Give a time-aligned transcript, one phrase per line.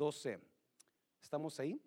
[0.00, 0.40] 12.
[1.20, 1.78] ¿Estamos ahí?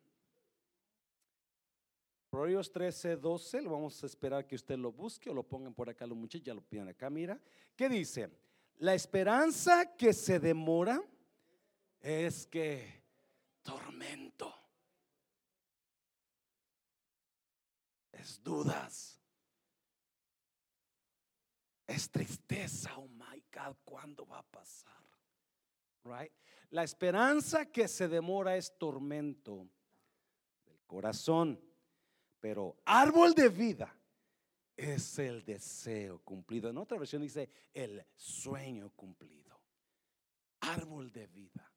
[2.29, 5.90] Proverbios 13, 12, lo vamos a esperar que usted lo busque o lo pongan por
[5.90, 7.42] acá los muchachos, ya lo piden acá, mira.
[7.76, 8.30] ¿Qué dice?
[8.78, 11.04] La esperanza que se demora
[12.00, 13.02] es que
[13.64, 14.54] tormento.
[18.11, 19.20] Es dudas.
[21.88, 22.95] Es tristeza.
[22.95, 24.93] Oh my God, ¿cuándo va a pasar?
[26.04, 26.31] Right?
[26.70, 29.69] La esperanza que se demora es tormento
[30.65, 31.59] del corazón.
[32.40, 33.95] Pero árbol de vida
[34.76, 36.70] es el deseo cumplido.
[36.70, 39.62] En otra versión dice el sueño cumplido.
[40.59, 41.72] Árbol de vida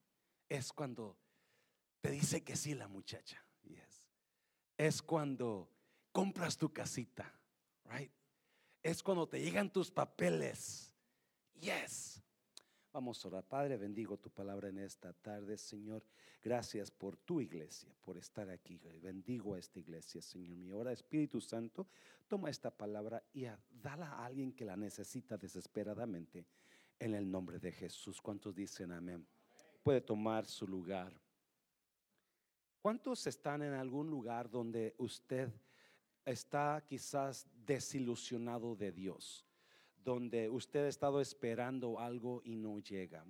[0.49, 1.19] es cuando
[2.01, 3.45] te dice que sí la muchacha.
[3.63, 4.09] Yes.
[4.77, 5.71] Es cuando
[6.13, 7.33] compras tu casita,
[7.85, 8.13] right?
[8.83, 10.93] Es cuando te llegan tus papeles.
[11.61, 12.23] Yes.
[12.97, 13.45] Vamos a orar.
[13.45, 16.03] Padre, bendigo tu palabra en esta tarde, Señor.
[16.43, 18.79] Gracias por tu iglesia, por estar aquí.
[19.03, 20.77] Bendigo a esta iglesia, Señor mío.
[20.77, 21.89] Ahora, Espíritu Santo,
[22.27, 26.47] toma esta palabra y dala a alguien que la necesita desesperadamente
[26.99, 28.19] en el nombre de Jesús.
[28.23, 29.27] ¿Cuántos dicen amén?
[29.83, 31.13] Puede tomar su lugar.
[32.81, 35.53] ¿Cuántos están en algún lugar donde usted
[36.25, 39.46] está quizás desilusionado de Dios?
[40.07, 43.27] Donde usted ha estado esperando algo y no llega.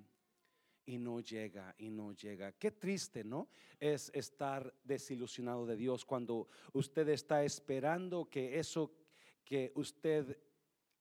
[0.84, 2.52] Y no llega, y no llega.
[2.52, 3.48] Qué triste, ¿no?
[3.80, 8.92] Es estar desilusionado de Dios cuando usted está esperando que eso
[9.42, 10.38] que usted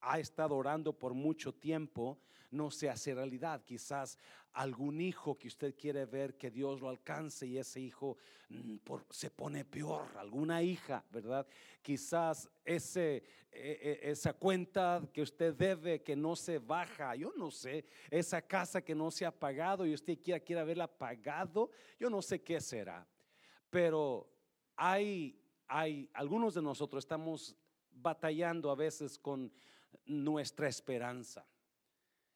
[0.06, 2.20] ha estado orando por mucho tiempo
[2.52, 3.64] no se hace realidad.
[3.64, 4.18] Quizás
[4.54, 8.18] algún hijo que usted quiere ver que Dios lo alcance y ese hijo
[8.50, 8.78] mm,
[9.10, 11.46] se pone peor, alguna hija, ¿verdad?
[11.82, 17.52] Quizás ese, e, e, esa cuenta que usted debe que no se baja, yo no
[17.52, 21.70] sé, esa casa que no se ha pagado y usted quiera, quiera verla pagado,
[22.00, 23.06] yo no sé qué será.
[23.70, 24.30] Pero
[24.78, 27.58] hay, hay, algunos de nosotros estamos
[27.92, 29.52] batallando a veces con
[30.06, 31.46] nuestra esperanza.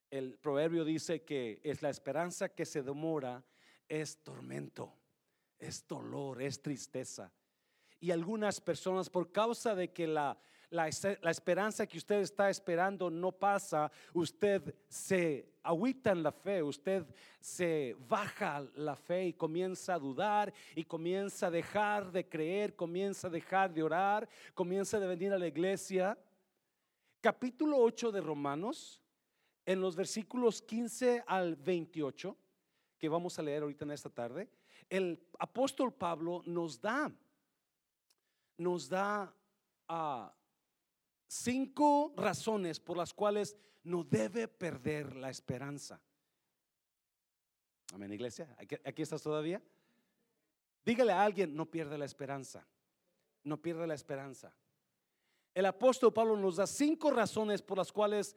[0.10, 3.44] El proverbio dice que es la esperanza que se demora,
[3.88, 4.94] es tormento,
[5.60, 7.32] es dolor, es tristeza.
[8.00, 10.40] Y algunas personas, por causa de que la,
[10.70, 17.06] la, esperanza que usted está esperando no pasa, usted se agüita en la fe, usted
[17.40, 23.28] se baja la fe y comienza a dudar y comienza a dejar de creer, comienza
[23.28, 26.18] a dejar de orar, comienza a venir a la iglesia.
[27.22, 29.02] Capítulo 8 de Romanos
[29.66, 32.38] en los versículos 15 al 28,
[32.98, 34.50] que vamos a leer ahorita en esta tarde,
[34.90, 37.12] el apóstol Pablo nos da,
[38.58, 39.36] nos da
[39.90, 40.34] ah,
[41.28, 46.02] cinco razones por las cuales no debe perder la esperanza.
[47.94, 48.56] Amén, iglesia.
[48.58, 49.62] ¿Aquí, aquí estás todavía?
[50.86, 52.66] Dígale a alguien, no pierda la esperanza.
[53.44, 54.54] No pierda la esperanza.
[55.54, 58.36] El apóstol Pablo nos da cinco razones por las cuales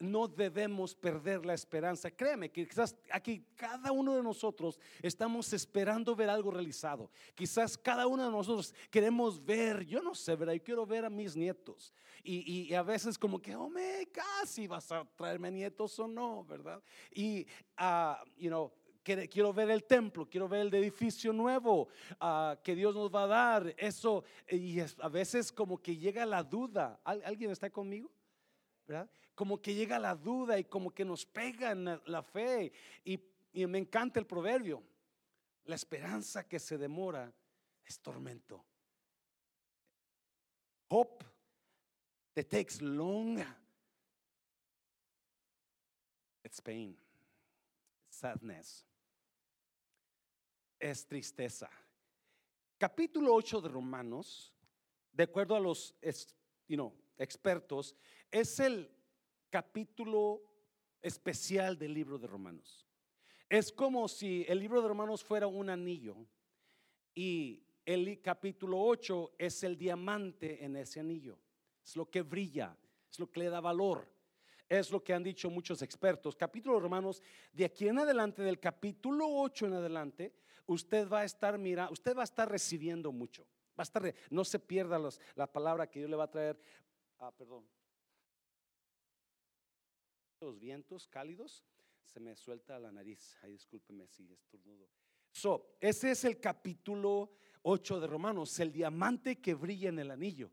[0.00, 2.10] no debemos perder la esperanza.
[2.10, 7.10] Créeme que quizás aquí cada uno de nosotros estamos esperando ver algo realizado.
[7.34, 10.54] Quizás cada uno de nosotros queremos ver, yo no sé, ¿verdad?
[10.54, 11.92] Yo quiero ver a mis nietos.
[12.22, 16.82] Y, a veces como que, oh, me casi vas a traerme nietos o no, ¿verdad?
[17.14, 17.46] Y,
[17.78, 18.72] uh, you know,
[19.02, 21.88] quiero ver el templo, quiero ver el edificio nuevo
[22.20, 23.74] uh, que Dios nos va a dar.
[23.76, 27.00] Eso, y a veces como que llega la duda.
[27.04, 28.10] ¿Alguien está conmigo?
[28.86, 29.08] ¿Verdad?
[29.40, 32.70] como que llega la duda y como que nos pega en la fe.
[33.02, 33.18] Y,
[33.66, 34.82] me encanta el proverbio.
[35.64, 37.32] La esperanza que se demora
[37.82, 38.62] es tormento.
[40.88, 41.24] Hope
[42.34, 43.42] that takes long.
[46.44, 46.94] It's pain.
[48.10, 48.89] Sadness.
[50.80, 51.70] Es tristeza.
[52.78, 54.54] Capítulo 8 de Romanos,
[55.12, 55.94] de acuerdo a los
[57.18, 57.94] expertos,
[58.30, 58.90] es el
[59.50, 60.40] capítulo
[61.02, 62.86] especial del libro de Romanos.
[63.46, 66.16] Es como si el libro de Romanos fuera un anillo
[67.14, 71.38] y el capítulo 8 es el diamante en ese anillo.
[71.84, 72.74] Es lo que brilla,
[73.10, 74.08] es lo que le da valor.
[74.66, 76.36] Es lo que han dicho muchos expertos.
[76.36, 77.20] Capítulo de Romanos,
[77.52, 82.16] de aquí en adelante, del capítulo 8 en adelante, usted va a estar mirando, usted
[82.16, 83.44] va a estar recibiendo mucho.
[83.78, 84.98] Va a estar, no se pierda
[85.34, 86.60] la palabra que Dios le va a traer.
[87.18, 87.64] Ah, perdón
[90.40, 91.62] los vientos cálidos,
[92.02, 93.36] se me suelta la nariz.
[93.42, 94.88] Ay, discúlpeme si estornudo.
[95.30, 97.30] So, ese es el capítulo
[97.62, 100.50] 8 de Romanos, el diamante que brilla en el anillo.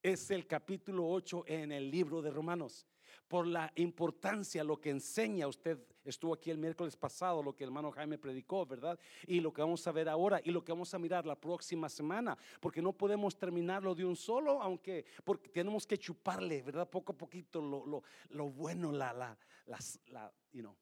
[0.00, 2.86] Es el capítulo 8 en el libro de Romanos.
[3.26, 5.46] Por la importancia, lo que enseña.
[5.46, 8.98] Usted estuvo aquí el miércoles pasado, lo que el hermano Jaime predicó, ¿verdad?
[9.26, 11.88] Y lo que vamos a ver ahora y lo que vamos a mirar la próxima
[11.88, 16.88] semana, porque no podemos terminarlo de un solo, aunque porque tenemos que chuparle, ¿verdad?
[16.88, 20.76] Poco a poquito lo, lo, lo bueno, la, la, las, la, you know,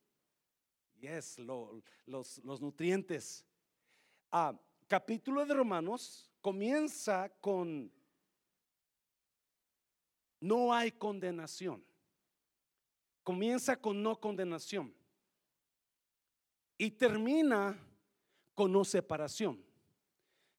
[1.01, 3.45] yes, lo, los, los nutrientes.
[4.31, 7.93] Ah, capítulo de Romanos comienza con
[10.41, 11.85] no hay condenación.
[13.27, 14.95] Comienza con no condenación.
[16.79, 17.77] Y termina
[18.55, 19.61] con no separación.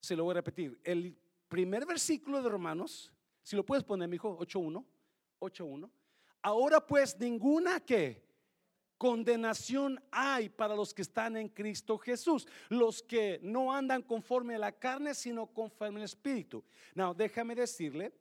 [0.01, 0.77] Se lo voy a repetir.
[0.83, 1.17] El
[1.47, 3.09] primer versículo de Romanos,
[3.41, 4.83] si lo puedes poner, mi hijo, 8.1.
[5.39, 5.89] 8.1.
[6.41, 8.21] Ahora pues ninguna que
[8.97, 14.59] condenación hay para los que están en Cristo Jesús, los que no andan conforme a
[14.59, 16.65] la carne, sino conforme al Espíritu.
[16.95, 18.11] Now, déjame decirle,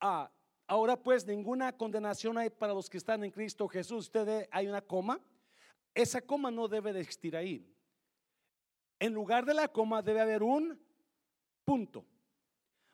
[0.00, 0.28] ah,
[0.72, 4.06] Ahora pues ninguna condenación hay para los que están en Cristo Jesús.
[4.06, 5.20] Usted hay una coma.
[5.94, 7.70] Esa coma no debe de existir ahí.
[8.98, 10.80] En lugar de la coma debe haber un
[11.62, 12.06] punto.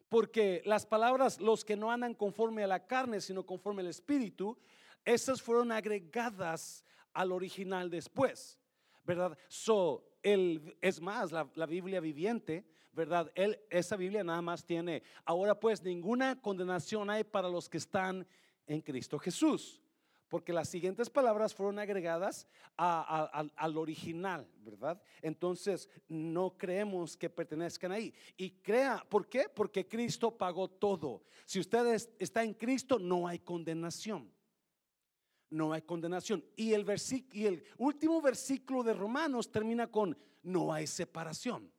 [0.09, 4.59] Porque las palabras los que no andan conforme a la carne, sino conforme al espíritu,
[5.05, 8.59] esas fueron agregadas al original después.
[9.05, 9.39] ¿Verdad?
[9.47, 13.31] So, el, es más, la, la Biblia viviente ¿verdad?
[13.35, 18.27] Él, esa Biblia nada más tiene, ahora pues ninguna condenación hay para los que están
[18.67, 19.81] en Cristo Jesús.
[20.29, 22.47] Porque las siguientes palabras fueron agregadas
[22.77, 25.01] al original, ¿verdad?
[25.23, 28.13] Entonces no creemos que pertenezcan ahí.
[28.37, 29.49] Y crea, ¿por qué?
[29.49, 31.23] Porque Cristo pagó todo.
[31.47, 34.31] Si usted está en Cristo, no hay condenación
[35.51, 36.45] no hay condenación.
[36.57, 36.85] Y el,
[37.33, 41.71] y el último versículo de Romanos termina con no hay separación.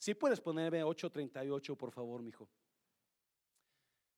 [0.00, 2.48] Si puedes ponerme 8:38, por favor, mi hijo.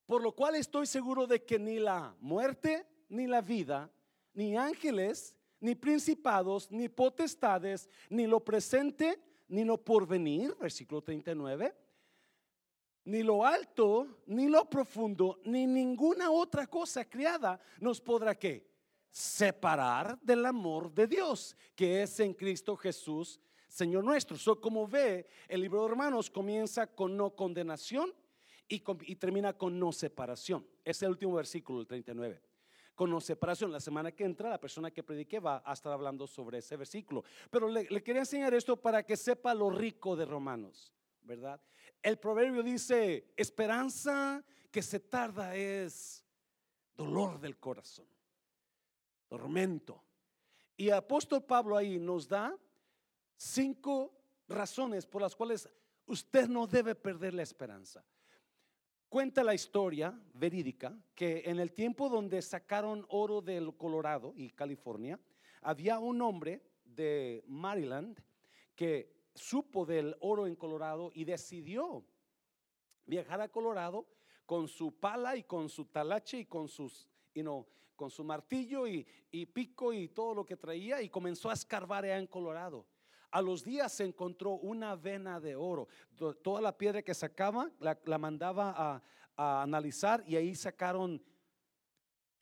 [0.06, 3.90] Por lo cual estoy seguro de que ni la muerte, ni la vida,
[4.32, 11.74] ni ángeles, ni principados, ni potestades, ni lo presente, ni lo porvenir, versículo 39,
[13.04, 18.70] ni lo alto, ni lo profundo, ni ninguna otra cosa creada nos podrá que
[19.10, 23.40] separar del amor de Dios, que es en Cristo Jesús,
[23.72, 24.36] Señor nuestro.
[24.36, 28.12] So, como ve, el libro de Romanos comienza con no condenación
[28.68, 28.80] y,
[29.16, 30.66] termina con no separación.
[30.84, 32.42] Es el último versículo, el 39
[32.94, 33.72] con no separación.
[33.72, 37.24] La semana que entra, la persona que predique va a estar hablando sobre ese versículo.
[37.50, 40.92] Pero le, quería enseñar esto para que sepa lo rico de Romanos,
[41.22, 41.58] ¿verdad?
[42.02, 46.22] El proverbio dice, esperanza que se tarda es
[46.94, 48.06] dolor del corazón,
[49.28, 50.04] tormento.
[50.76, 52.54] Y apóstol Pablo ahí nos da
[53.36, 54.12] cinco
[54.48, 55.68] razones por las cuales
[56.06, 58.04] usted no debe perder la esperanza.
[59.08, 65.20] Cuenta la historia verídica que en el tiempo donde sacaron oro del Colorado y California,
[65.60, 68.18] había un hombre de Maryland
[68.74, 72.04] que supo del oro en Colorado y decidió
[73.04, 74.06] viajar a Colorado
[74.46, 77.06] con su pala y con su talache y con sus,
[77.96, 82.04] con su martillo y, y, pico y todo lo que traía y comenzó a escarbar
[82.04, 82.86] en Colorado.
[83.32, 85.88] A los días se encontró una vena de oro.
[86.42, 89.02] Toda la piedra que sacaba la, mandaba
[89.36, 91.20] a, analizar y ahí sacaron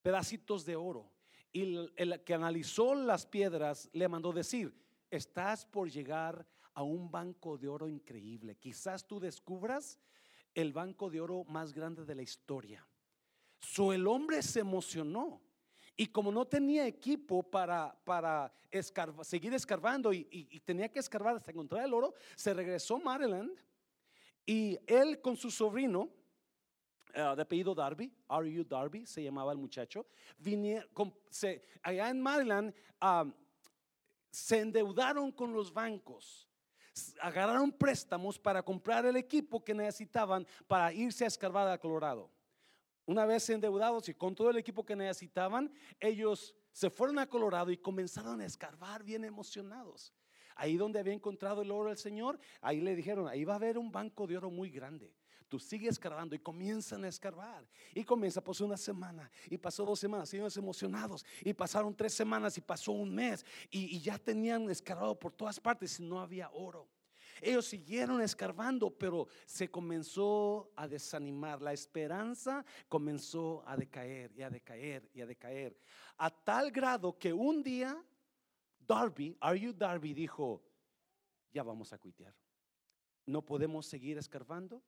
[0.02, 1.08] pedacitos de oro.
[1.52, 4.74] Y el, que analizó las piedras le mandó decir,
[5.10, 6.44] estás por llegar
[6.74, 8.56] a un banco de oro increíble.
[8.56, 10.00] Quizás tú descubras
[10.54, 12.84] el banco de oro más grande de la historia.
[13.60, 15.40] So el hombre se emocionó
[16.00, 18.50] y como no tenía equipo para, para
[19.20, 20.24] seguir escarbando y,
[20.64, 23.50] tenía que escarbar hasta encontrar el oro, se regresó a Maryland
[24.46, 26.08] y él con su sobrino,
[27.10, 28.64] uh, de apellido Darby, R.U.
[28.64, 30.06] Darby, se llamaba el muchacho,
[31.28, 33.30] se, allá en Maryland um,
[34.30, 36.48] se endeudaron con los bancos
[37.20, 42.30] agarraron préstamos para comprar el equipo que necesitaban para irse a escarbar a Colorado.
[43.10, 47.72] Una vez endeudados y con todo el equipo que necesitaban, ellos se fueron a Colorado
[47.72, 50.14] y comenzaron a escarbar bien emocionados.
[50.54, 53.78] Ahí donde había encontrado el oro el Señor, ahí le dijeron, ahí va a haber
[53.78, 55.12] un banco de oro muy grande.
[55.48, 57.66] Tú sigues escarbando y comienzan a escarbar.
[57.96, 61.26] Y comienza, pasó una semana y pasó dos semanas, ellos emocionados.
[61.42, 63.44] Y pasaron tres semanas y pasó un mes.
[63.72, 66.86] Y, y ya tenían escarbado por todas partes y no había oro.
[67.42, 71.60] Ellos siguieron escarbando, pero se comenzó a desanimar.
[71.60, 75.76] La esperanza comenzó a decaer y a decaer y a decaer.
[76.18, 78.02] A tal grado que un día
[78.86, 80.62] Darby, Are You Darby, dijo,
[81.52, 82.34] ya vamos a cuitear.
[83.24, 84.82] No podemos seguir escarbando.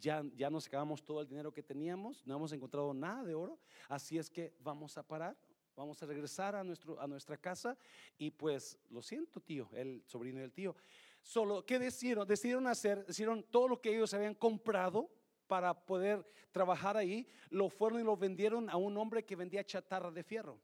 [0.00, 3.60] Ya, ya nos acabamos todo el dinero que teníamos, no hemos encontrado nada de oro,
[3.88, 5.36] así es que vamos a parar.
[5.76, 7.76] vamos a regresar a, nuestro, a nuestra casa
[8.18, 10.74] y pues lo siento tío, el sobrino del tío.
[11.24, 12.28] Solo, ¿qué decidieron?
[12.28, 15.10] Decidieron hacer, decidieron todo lo que ellos habían comprado
[15.46, 20.10] para poder trabajar ahí, lo fueron y lo vendieron a un hombre que vendía chatarra
[20.10, 20.60] de fierro.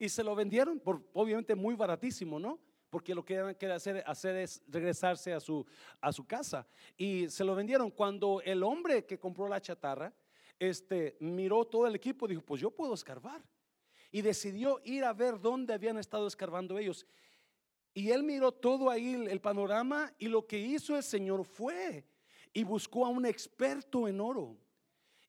[0.00, 2.58] Y se lo vendieron, por, obviamente muy baratísimo, ¿no?
[2.90, 5.64] Porque lo que querían hacer, hacer es regresarse a su,
[6.00, 6.66] a su casa.
[6.96, 7.92] Y se lo vendieron.
[7.92, 10.12] Cuando el hombre que compró la chatarra,
[10.58, 13.44] este, miró todo el equipo, dijo, pues yo puedo escarbar.
[14.10, 17.06] Y decidió ir a ver dónde habían estado escarbando ellos.
[17.92, 22.04] Y él miró todo ahí el panorama y lo que hizo el Señor fue
[22.52, 24.56] y buscó a un experto en oro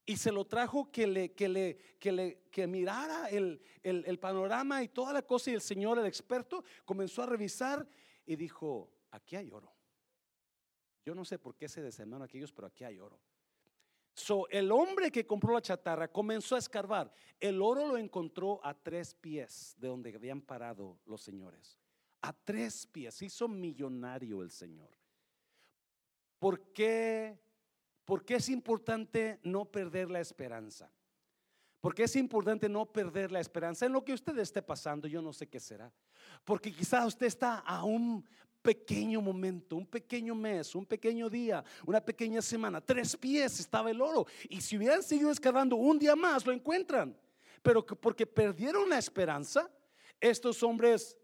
[0.05, 4.83] y se lo trajo que le, que le, que le que mirara el, el, panorama
[4.83, 7.87] y toda la cosa y el Señor, el experto, comenzó a revisar
[8.25, 9.73] y dijo, aquí hay oro.
[11.05, 13.19] Yo no sé por qué se desarmaron aquellos, pero aquí hay oro.
[14.13, 17.11] So, el hombre que compró la chatarra comenzó a escarbar.
[17.39, 21.80] El oro lo encontró a tres pies de donde habían parado los señores.
[22.21, 23.21] A tres pies.
[23.21, 24.89] Hizo millonario el Señor.
[26.39, 27.39] ¿Por qué?
[28.05, 30.91] Porque es importante no perder la esperanza.
[31.79, 35.33] Porque es importante no perder la esperanza en lo que usted esté pasando, yo no
[35.33, 35.91] sé qué será.
[36.45, 38.23] Porque quizás usted está a un
[38.61, 43.99] pequeño momento, un pequeño mes, un pequeño día, una pequeña semana, tres pies estaba el
[43.99, 44.27] oro.
[44.47, 47.17] Y si hubieran seguido excavando un día más, lo encuentran.
[47.63, 49.69] Pero porque perdieron la esperanza,
[50.19, 51.17] estos hombres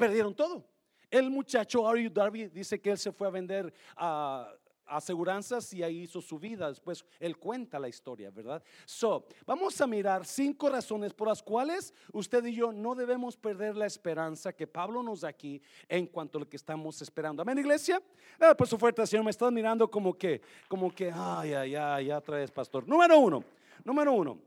[0.00, 0.64] perdieron todo.
[1.10, 4.50] El muchacho Ari Darby dice que él se fue a vender a
[4.86, 6.68] aseguranzas y ahí hizo su vida.
[6.70, 8.62] Después él cuenta la historia, ¿verdad?
[8.86, 13.76] So, vamos a mirar cinco razones por las cuales usted y yo no debemos perder
[13.76, 17.42] la esperanza que Pablo nos da aquí en cuanto a lo que estamos esperando.
[17.42, 18.02] Amén, iglesia.
[18.40, 22.10] Ah, por su fuerte, Señor, me estás mirando como que, como que, ay, ay, ay,
[22.10, 22.88] otra vez, pastor.
[22.88, 23.44] Número uno,
[23.84, 24.38] número uno.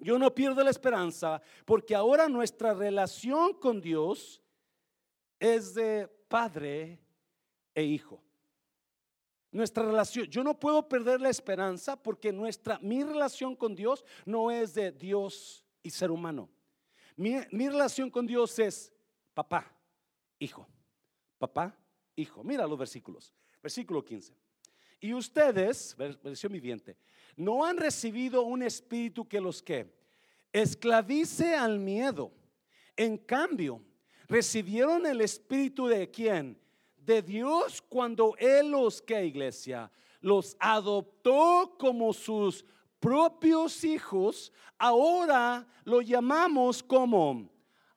[0.00, 4.41] Yo no pierdo la esperanza porque ahora nuestra relación con Dios
[5.42, 7.00] es de padre
[7.74, 8.22] e hijo.
[9.50, 14.52] Nuestra relación, yo no puedo perder la esperanza porque nuestra, mi relación con Dios no
[14.52, 16.48] es de Dios y ser humano.
[17.16, 18.92] Mi, mi relación con Dios es
[19.34, 19.70] papá,
[20.38, 20.66] hijo,
[21.38, 21.76] papá,
[22.14, 22.44] hijo.
[22.44, 23.34] Mira los versículos.
[23.60, 24.34] Versículo 15.
[25.00, 26.96] Y ustedes, versión viviente,
[27.36, 29.92] no han recibido un espíritu que los que
[30.52, 32.32] esclavice al miedo.
[32.96, 33.82] En cambio,
[34.32, 36.58] recibieron el espíritu de quién?
[37.04, 39.90] de Dios cuando Él los, que iglesia?
[40.20, 42.64] Los adoptó como sus
[43.00, 47.50] propios hijos, ahora lo llamamos como,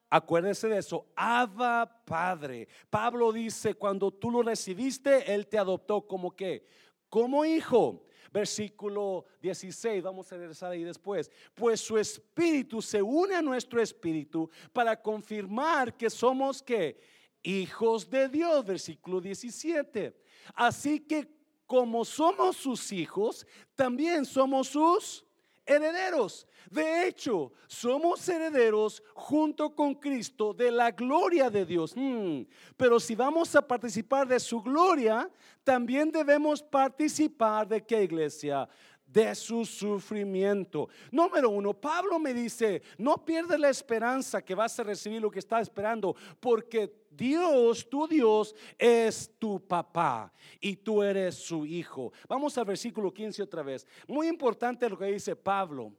[0.10, 2.68] acuérdese de eso, Abba Padre.
[2.90, 6.66] Pablo dice, cuando tú lo recibiste, Él te adoptó como que,
[7.10, 8.04] como hijo.
[8.36, 11.32] Versículo 16, vamos a regresar ahí después.
[11.54, 17.00] Pues su espíritu se une a nuestro espíritu para confirmar que somos que
[17.42, 20.14] hijos de Dios, versículo 17.
[20.54, 21.30] Así que
[21.66, 25.25] como somos sus hijos, también somos sus
[25.66, 26.48] herederos.
[26.70, 31.94] De hecho, somos herederos junto con Cristo de la gloria de Dios.
[31.96, 32.44] Hmm,
[32.76, 35.30] pero si vamos a participar de su gloria,
[35.64, 38.68] también debemos participar de qué iglesia?
[39.06, 40.90] de su sufrimiento.
[41.10, 45.40] Número uno, Pablo me dice, no pierdas la esperanza que vas a recibir lo que
[45.40, 52.12] estás esperando, porque Dios, tu Dios, es tu papá y tú eres su hijo.
[52.28, 53.86] Vamos al versículo 15 otra vez.
[54.08, 55.94] Muy importante lo que dice Pablo.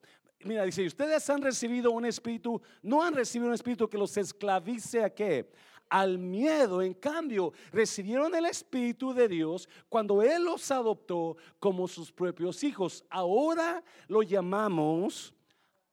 [0.45, 5.03] Mira, dice, ustedes han recibido un espíritu, no han recibido un espíritu que los esclavice
[5.03, 5.49] a qué?
[5.89, 6.83] al miedo.
[6.83, 13.05] En cambio, recibieron el Espíritu de Dios cuando Él los adoptó como sus propios hijos.
[13.09, 15.33] Ahora lo llamamos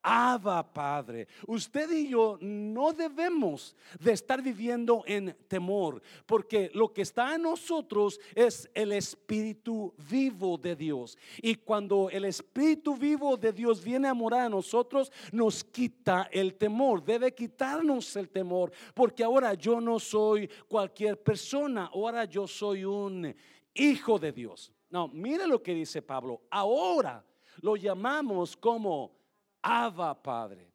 [0.03, 1.27] Abba Padre.
[1.47, 7.43] Usted y yo no debemos de estar viviendo en temor, porque lo que está en
[7.43, 11.17] nosotros es el Espíritu vivo de Dios.
[11.41, 16.55] Y cuando el Espíritu vivo de Dios viene a morar a nosotros, nos quita el
[16.55, 17.03] temor.
[17.03, 23.33] Debe quitarnos el temor, porque ahora yo no soy cualquier persona, ahora yo soy un
[23.73, 24.71] hijo de Dios.
[24.89, 26.41] No, mire lo que dice Pablo.
[26.49, 27.25] Ahora
[27.61, 29.22] lo llamamos como
[29.63, 30.71] Abba Padre.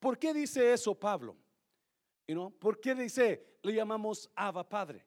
[0.00, 1.36] ¿Por qué dice eso Pablo?
[2.26, 5.04] You ¿Por qué dice, le llamamos Abba Padre?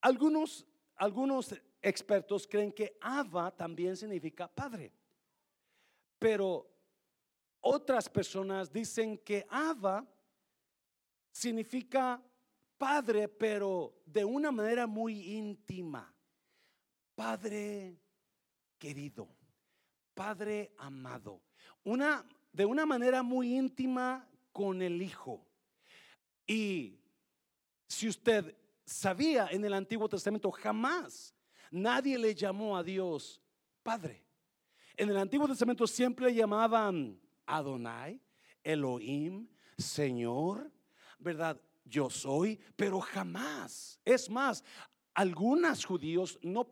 [0.00, 0.66] Algunos,
[0.96, 4.92] algunos expertos creen que Abba también significa padre.
[6.18, 6.70] Pero
[7.60, 10.06] otras personas dicen que Abba
[11.30, 12.22] significa
[12.76, 16.14] padre, pero de una manera muy íntima.
[17.14, 17.98] Padre
[18.78, 19.28] querido.
[20.14, 21.42] Padre amado.
[21.82, 25.44] Una de una manera muy íntima con el Hijo.
[26.46, 27.00] Y
[27.88, 31.34] si usted sabía en el Antiguo Testamento, jamás
[31.70, 33.42] nadie le llamó a Dios
[33.82, 34.24] Padre.
[34.96, 38.20] En el Antiguo Testamento siempre llamaban Adonai,
[38.62, 40.70] Elohim, Señor,
[41.18, 41.60] ¿verdad?
[41.84, 44.00] Yo soy, pero jamás.
[44.04, 44.62] Es más,
[45.14, 46.66] algunos judíos no,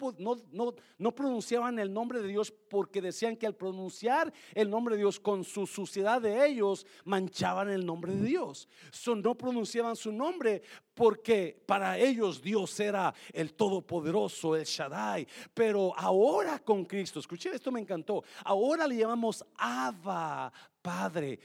[0.99, 5.21] no, pronunciaban el nombre de Dios porque decían que al pronunciar el nombre de Dios
[5.21, 8.69] con su suciedad de ellos, manchaban el nombre de Dios.
[9.17, 10.63] no pronunciaban su nombre
[10.95, 15.27] porque para ellos Dios era el Todopoderoso, el Shaddai.
[15.55, 21.39] Pero ahora con Cristo, escuché esto me encantó, ahora le llamamos Abba, Padre.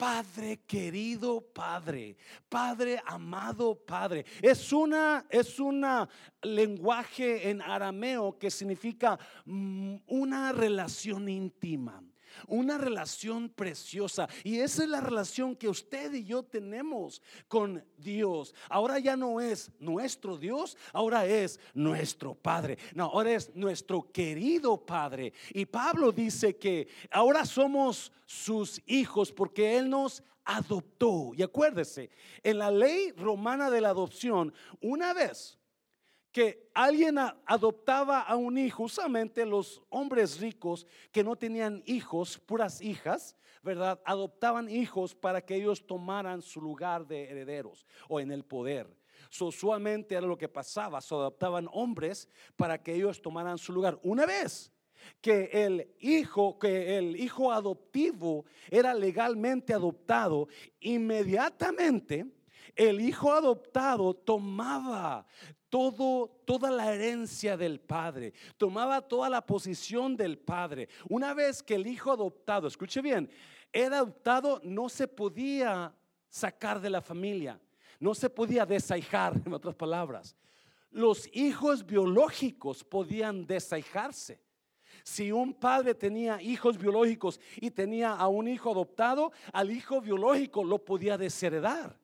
[0.00, 2.16] Padre querido Padre,
[2.48, 4.24] Padre amado Padre.
[4.40, 6.08] Es una es una
[6.40, 12.02] lenguaje en arameo que significa mm, una relación íntima
[12.46, 14.28] una relación preciosa.
[14.44, 18.54] Y esa es la relación que usted y yo tenemos con Dios.
[18.68, 22.78] Ahora ya no es nuestro Dios, ahora es nuestro Padre.
[22.94, 25.32] No, ahora es nuestro querido Padre.
[25.50, 31.32] Y Pablo dice que ahora somos sus hijos porque Él nos adoptó.
[31.36, 32.10] Y acuérdese,
[32.42, 35.59] en la ley romana de la adopción, una vez
[36.32, 42.80] que alguien adoptaba a un hijo, usualmente los hombres ricos que no tenían hijos, puras
[42.80, 44.00] hijas, ¿verdad?
[44.04, 48.88] Adoptaban hijos para que ellos tomaran su lugar de herederos o en el poder.
[49.40, 53.98] usualmente era lo que pasaba, se adoptaban hombres para que ellos tomaran su lugar.
[54.02, 54.72] Una vez
[55.20, 60.48] que el hijo, que el hijo adoptivo era legalmente adoptado,
[60.80, 62.26] inmediatamente
[62.76, 65.26] el hijo adoptado tomaba
[65.70, 70.88] todo, toda la herencia del padre, tomaba toda la posición del padre.
[71.08, 73.30] Una vez que el hijo adoptado, escuche bien,
[73.72, 75.94] era adoptado, no se podía
[76.28, 77.58] sacar de la familia,
[78.00, 80.36] no se podía desahijar, en otras palabras.
[80.90, 84.40] Los hijos biológicos podían desahijarse.
[85.04, 90.64] Si un padre tenía hijos biológicos y tenía a un hijo adoptado, al hijo biológico
[90.64, 91.96] lo podía desheredar,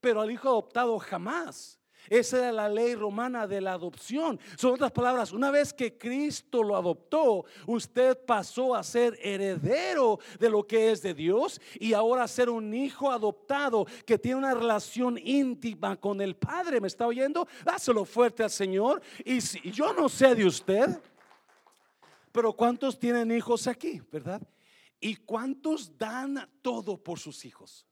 [0.00, 1.79] pero al hijo adoptado jamás.
[2.10, 4.40] Esa era la ley romana de la adopción.
[4.58, 10.50] Son otras palabras, una vez que Cristo lo adoptó, usted pasó a ser heredero de
[10.50, 14.54] lo que es de Dios y ahora a ser un hijo adoptado que tiene una
[14.54, 16.80] relación íntima con el Padre.
[16.80, 17.46] ¿Me está oyendo?
[17.64, 19.00] Dáselo fuerte al Señor.
[19.24, 21.00] Y si, yo no sé de usted,
[22.32, 24.42] pero ¿cuántos tienen hijos aquí, verdad?
[24.98, 27.86] ¿Y cuántos dan todo por sus hijos?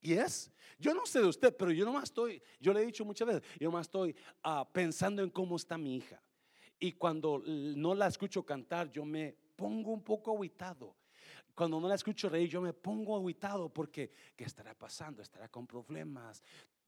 [0.00, 0.50] ¿Y es?
[0.78, 3.42] Yo no sé de usted, pero yo nomás estoy, yo le he dicho muchas veces,
[3.58, 6.22] yo nomás estoy ah, pensando en cómo está mi hija.
[6.78, 10.94] Y cuando no la escucho cantar, yo me pongo un poco aguitado.
[11.54, 15.22] Cuando no la escucho reír, yo me pongo aguitado porque ¿qué estará pasando?
[15.22, 16.44] ¿Estará con problemas?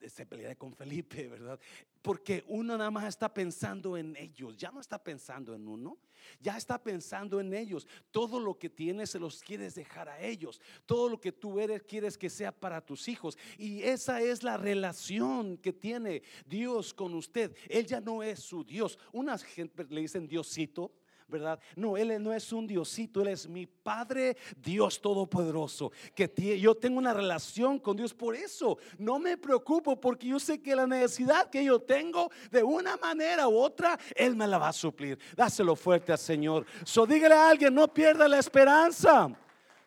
[0.09, 1.59] Se peleará con Felipe, ¿verdad?
[2.03, 5.99] Porque uno nada más está pensando en ellos, ya no está pensando en uno,
[6.41, 7.87] ya está pensando en ellos.
[8.11, 11.83] Todo lo que tienes se los quieres dejar a ellos, todo lo que tú eres
[11.83, 13.37] quieres que sea para tus hijos.
[13.59, 17.55] Y esa es la relación que tiene Dios con usted.
[17.69, 18.99] Él ya no es su Dios.
[19.13, 20.93] Unas gente le dicen Diosito,
[21.31, 21.59] ¿verdad?
[21.77, 26.99] No, Él no es un Diosito, Él es mi Padre, Dios Todopoderoso, que yo tengo
[26.99, 28.13] una relación con Dios.
[28.13, 32.63] Por eso no me preocupo porque yo sé que la necesidad que yo tengo de
[32.63, 35.19] una manera u otra, Él me la va a suplir.
[35.37, 36.67] Dáselo fuerte al Señor.
[36.85, 39.29] So dígale a alguien, no pierda la esperanza.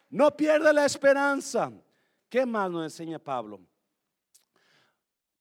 [0.10, 1.72] No pierda la esperanza.
[2.30, 3.60] ¿Qué más nos enseña Pablo?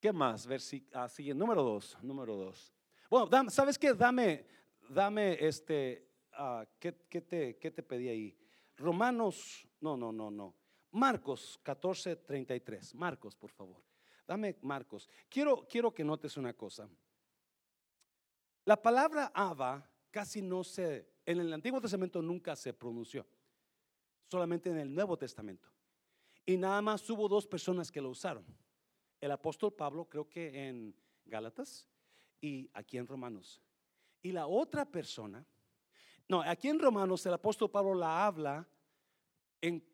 [0.00, 0.46] ¿Qué más?
[0.46, 2.74] Versículo, ah, número dos, número dos.
[3.08, 3.92] Bueno, ¿sabes qué?
[3.92, 4.44] Dame,
[4.92, 8.38] dame este, uh, ¿qué, te, ¿qué te pedí ahí?
[8.76, 10.56] Romanos, no, no, no, no.
[10.92, 12.94] Marcos 14, 33.
[12.94, 13.82] Marcos, por favor.
[14.26, 15.08] Dame Marcos.
[15.28, 16.88] Quiero, quiero que notes una cosa.
[18.64, 23.26] La palabra Abba casi no se, en el Antiguo Testamento nunca se pronunció,
[24.30, 25.68] solamente en el Nuevo Testamento.
[26.44, 28.44] Y nada más hubo dos personas que lo usaron.
[29.20, 31.88] El apóstol Pablo, creo que en Gálatas
[32.40, 33.60] y aquí en Romanos.
[34.22, 35.44] Y la otra persona,
[36.28, 38.66] no, aquí en Romanos el apóstol Pablo la habla
[39.60, 39.84] en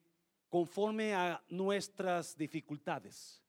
[0.48, 3.42] conforme a nuestras dificultades,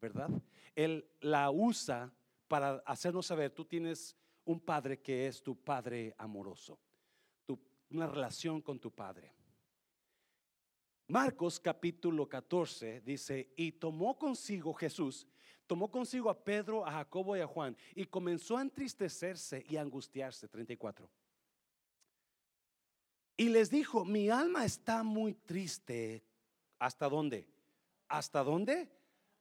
[0.00, 0.30] ¿verdad?
[0.74, 2.12] Él la usa
[2.46, 6.78] para hacernos saber, tú tienes un padre que es tu padre amoroso,
[7.90, 9.32] una relación con tu padre.
[11.08, 15.26] Marcos capítulo 14 dice, y tomó consigo Jesús
[15.68, 19.82] tomó consigo a Pedro, a Jacobo y a Juan y comenzó a entristecerse y a
[19.82, 20.48] angustiarse.
[20.48, 21.08] 34.
[23.36, 26.24] Y les dijo, mi alma está muy triste
[26.78, 27.46] ¿Hasta dónde?
[28.08, 28.88] ¿Hasta dónde?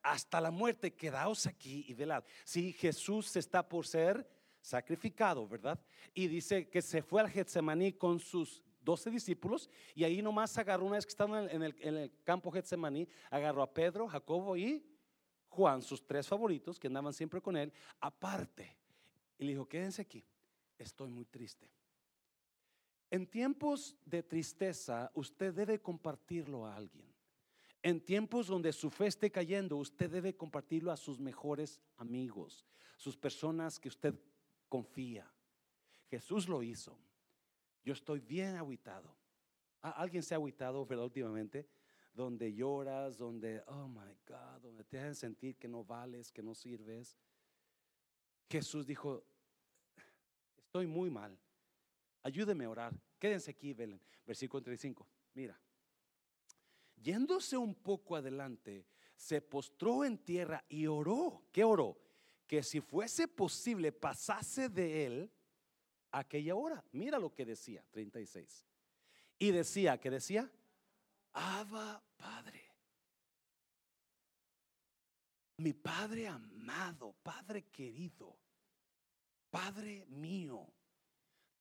[0.01, 0.95] Hasta la muerte.
[0.95, 2.23] Quedaos aquí y velad.
[2.43, 4.27] Si Jesús está por ser
[4.61, 5.79] sacrificado, ¿verdad?
[6.13, 10.85] Y dice que se fue al Getsemaní con sus doce discípulos y ahí nomás agarró,
[10.85, 14.83] una vez que estaban en el, en el campo Getsemaní, agarró a Pedro, Jacobo y
[15.57, 18.77] Juan, sus tres favoritos que andaban siempre con él, aparte.
[19.39, 20.23] Y le dijo, quédense aquí,
[20.77, 21.67] estoy muy triste.
[23.09, 27.11] En tiempos de tristeza, usted debe compartirlo a alguien.
[27.81, 32.63] En tiempos donde su fe esté cayendo, usted debe compartirlo a sus mejores amigos,
[32.95, 34.13] sus personas que usted
[34.69, 35.27] confía.
[36.07, 36.95] Jesús lo hizo.
[37.83, 39.11] Yo estoy bien aguitado.
[39.81, 41.67] ¿Alguien se ha aguitado, verdad, últimamente?
[42.17, 46.55] Donde lloras, donde, oh my God, donde te hacen sentir que no vales, que no
[46.55, 47.15] sirves.
[48.49, 49.23] Jesús dijo,
[50.57, 51.37] estoy muy mal.
[52.23, 52.99] Ayúdeme a orar.
[53.19, 54.01] Quédense aquí, Belén.
[54.25, 55.07] Versículo 35.
[55.35, 55.61] Mira.
[56.95, 61.43] Yéndose un poco adelante, se postró en tierra y oró.
[61.51, 62.01] ¿Qué oró?
[62.47, 65.31] Que si fuese posible pasase de él
[66.11, 66.83] aquella hora.
[66.93, 68.65] Mira lo que decía, 36.
[69.37, 70.51] Y decía, ¿qué decía?
[71.33, 72.71] Abba Padre.
[75.57, 78.37] Mi Padre amado, Padre querido,
[79.49, 80.67] Padre mío.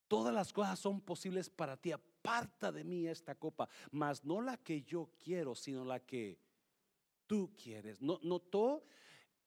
[0.08, 1.92] Todas las cosas son posibles para ti.
[1.92, 6.38] Aparta de mí esta copa, mas no la que yo quiero, sino la que
[7.26, 8.00] tú quieres.
[8.00, 8.84] ¿Notó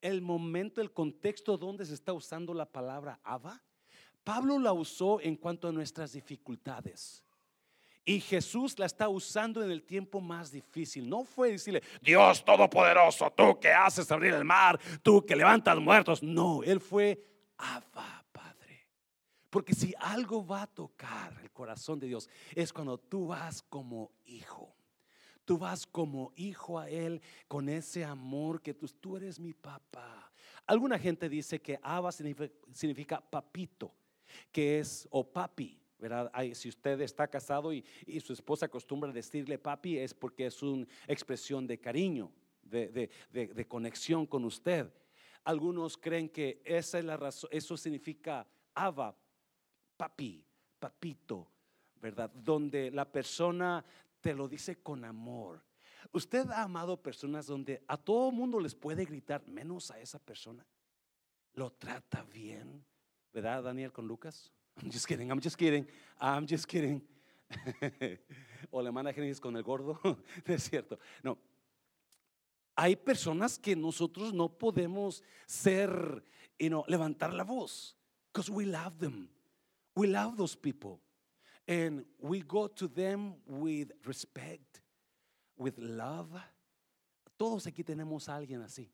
[0.01, 3.61] el momento, el contexto donde se está usando la palabra Abba?
[4.23, 7.23] Pablo la usó en cuanto a nuestras dificultades.
[8.05, 11.07] Y Jesús la está usando en el tiempo más difícil.
[11.07, 16.23] No fue decirle, Dios Todopoderoso, tú que haces abrir el mar, tú que levantas muertos.
[16.23, 17.23] No, Él fue
[17.57, 18.87] Abba, Padre.
[19.49, 24.11] Porque si algo va a tocar el corazón de Dios, es cuando tú vas como
[24.25, 24.75] hijo.
[25.45, 30.31] Tú vas como hijo a Él con ese amor que tú, tú eres mi papá.
[30.65, 33.91] Alguna gente dice que Abba significa papito
[34.51, 35.78] que es o papi.
[35.99, 36.31] ¿Verdad?
[36.53, 37.83] si usted está casado y,
[38.19, 42.31] su esposa acostumbra decirle papi, es porque es una expresión de cariño,
[42.63, 44.91] de, conexión con usted.
[45.43, 49.15] Algunos creen que esa es la razón, eso significa ava,
[49.97, 50.43] papi,
[50.79, 51.47] papito,
[52.01, 52.29] ¿verdad?
[52.29, 53.83] Donde la persona
[54.21, 55.61] te lo dice con amor.
[56.11, 60.65] Usted ha amado personas donde a todo mundo les puede gritar, menos a esa persona.
[61.53, 62.85] Lo trata bien,
[63.31, 64.51] ¿Verdad, Daniel, con Lucas?
[64.81, 65.85] I'm just kidding, I'm just kidding,
[66.19, 67.01] I'm just kidding.
[68.71, 70.97] o la hermana Génesis con el gordo, no es cierto.
[71.23, 71.37] No.
[72.75, 76.23] Hay personas que nosotros no podemos ser,
[76.57, 77.95] you know, levantar la voz,
[78.31, 79.29] because we love them.
[79.95, 81.01] We love those people.
[81.67, 84.81] And we go to them with respect,
[85.57, 86.29] with love.
[87.37, 88.89] Todos aquí tenemos a alguien así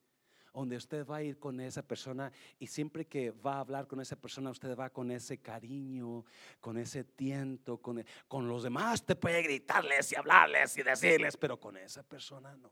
[0.55, 3.99] donde usted va a ir con esa persona y siempre que va a hablar con
[3.99, 6.23] esa persona, usted va con ese cariño,
[6.61, 11.59] con ese tiento, con, con los demás te puede gritarles y hablarles y decirles, pero
[11.59, 12.71] con esa persona no.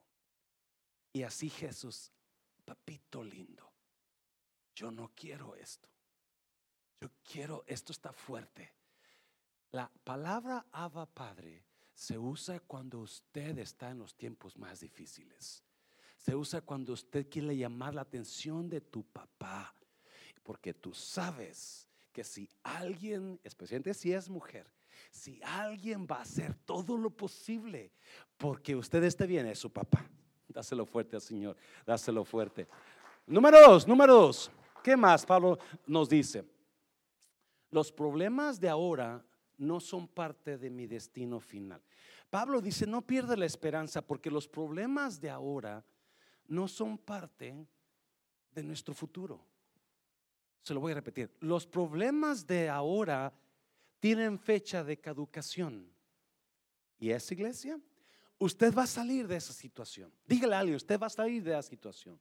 [1.11, 2.09] Y así Jesús,
[2.63, 3.69] papito lindo,
[4.73, 5.89] yo no quiero esto.
[7.01, 8.73] Yo quiero, esto está fuerte.
[9.71, 15.65] La palabra Abba Padre se usa cuando usted está en los tiempos más difíciles
[16.23, 19.75] se usa cuando usted quiere llamar la atención de tu papá.
[20.41, 24.65] Porque tú sabes que si alguien, especialmente si es mujer,
[25.11, 27.91] si alguien va a hacer todo lo posible
[28.37, 30.09] porque usted esté bien, es su papá.
[30.47, 32.69] Dáselo fuerte al Señor, dáselo fuerte.
[33.27, 34.49] Número dos, número dos.
[34.81, 36.45] ¿Qué más Pablo nos dice?
[37.69, 39.25] Los problemas de ahora
[39.57, 41.81] no son parte de mi destino final.
[42.29, 45.83] Pablo dice, no pierda la esperanza porque los problemas de ahora
[46.47, 47.67] no son parte
[48.53, 49.43] de nuestro futuro.
[50.61, 51.29] Se lo voy a repetir.
[51.39, 53.33] Los problemas de ahora
[53.99, 55.89] tienen fecha de caducación.
[56.99, 57.79] ¿Y esa iglesia?
[58.37, 60.11] Usted va a salir de esa situación.
[60.25, 62.19] Dígale a alguien, usted va a salir de esa situación.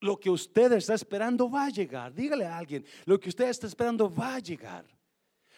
[0.00, 2.14] Lo que usted está esperando va a llegar.
[2.14, 4.84] Dígale a alguien, lo que usted está esperando va a llegar.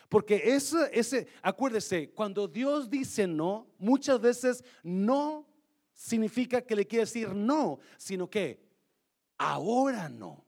[0.09, 5.47] Porque ese, ese, acuérdese, cuando Dios dice no, muchas veces no
[6.01, 8.59] significa que le quiere decir no, sino que
[9.37, 10.47] ahora no.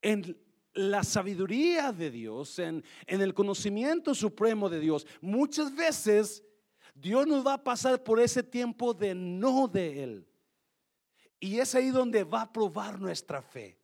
[0.00, 0.34] En
[0.72, 6.42] la sabiduría de Dios, en, en el conocimiento supremo de Dios, muchas veces
[6.94, 10.28] Dios nos va a pasar por ese tiempo de no de Él.
[11.38, 13.78] Y es ahí donde va a probar nuestra fe.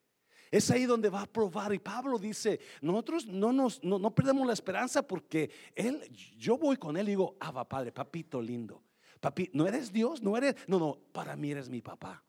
[0.50, 1.74] Es ahí donde va a probar.
[1.74, 6.00] Y Pablo dice, nosotros no nos no, no perdemos la esperanza porque él,
[6.38, 8.82] yo voy con él y digo, ah, va Padre, papito lindo
[9.24, 12.22] papi, no eres Dios, no eres, no, no, para mí eres mi papá.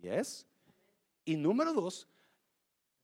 [0.00, 0.44] ¿Yes?
[1.24, 2.08] Y número dos,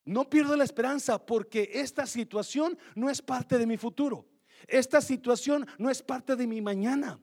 [0.05, 4.27] no pierdo la esperanza porque esta situación no es parte de mi futuro.
[4.67, 7.21] Esta situación no es parte de mi mañana.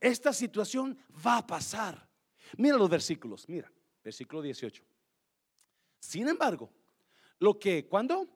[0.00, 2.08] Esta situación va a pasar.
[2.56, 3.70] Mira los versículos, mira,
[4.04, 4.84] versículo 18.
[5.98, 6.70] Sin embargo,
[7.40, 8.28] lo que cuando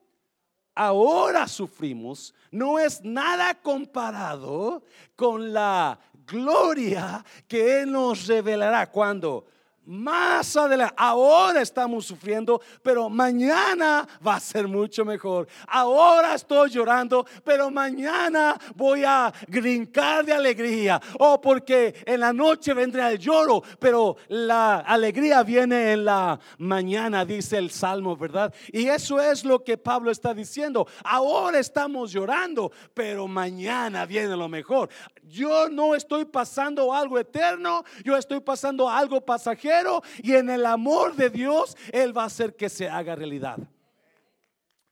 [0.75, 4.83] ahora sufrimos no es nada comparado
[5.15, 9.45] con la gloria que Él nos revelará cuando
[9.85, 15.47] más adelante, ahora estamos sufriendo, pero mañana va a ser mucho mejor.
[15.67, 21.01] Ahora estoy llorando, pero mañana voy a grincar de alegría.
[21.19, 26.39] O oh, porque en la noche vendrá el lloro, pero la alegría viene en la
[26.59, 28.53] mañana, dice el Salmo, ¿verdad?
[28.71, 30.87] Y eso es lo que Pablo está diciendo.
[31.03, 34.89] Ahora estamos llorando, pero mañana viene lo mejor.
[35.23, 39.72] Yo no estoy pasando algo eterno, yo estoy pasando algo pasajero
[40.21, 43.57] y en el amor de Dios Él va a hacer que se haga realidad.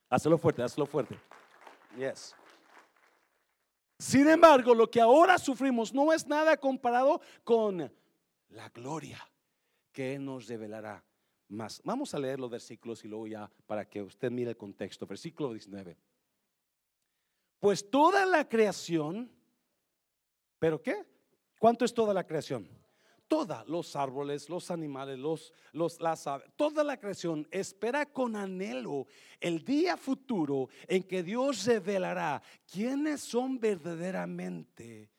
[0.10, 1.18] Hazlo fuerte, hazlo fuerte.
[1.98, 2.36] Yes.
[3.98, 7.92] Sin embargo, lo que ahora sufrimos no es nada comparado con
[8.50, 9.20] la gloria
[9.92, 11.04] que Él nos revelará
[11.50, 11.82] más.
[11.84, 15.06] Vamos a leer los versículos y luego ya para que usted mire el contexto.
[15.06, 15.98] Versículo 19.
[17.60, 19.30] Pues toda la creación
[20.62, 21.04] ¿Pero qué?
[21.58, 22.70] ¿Cuánto es toda la creación?
[23.32, 29.08] Toda, los árboles, los animales, los, los, las aves, toda la creación espera con anhelo
[29.40, 35.10] el día futuro en que Dios revelará quiénes son verdaderamente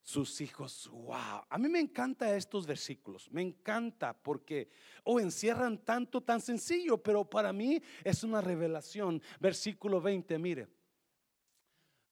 [0.00, 0.88] sus hijos.
[0.90, 4.70] Wow, a mí me encanta estos versículos, me encanta porque
[5.04, 9.20] o oh, encierran tanto tan sencillo, pero para mí es una revelación.
[9.38, 10.81] Versículo 20, mire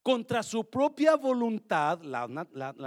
[0.02, 2.26] contra su propia voluntad, la,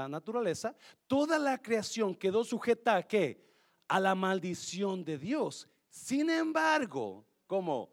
[0.08, 0.76] naturaleza,
[1.08, 3.44] toda la creación quedó sujeta a qué?
[3.88, 5.68] A la maldición de Dios.
[5.90, 7.92] Sin embargo, como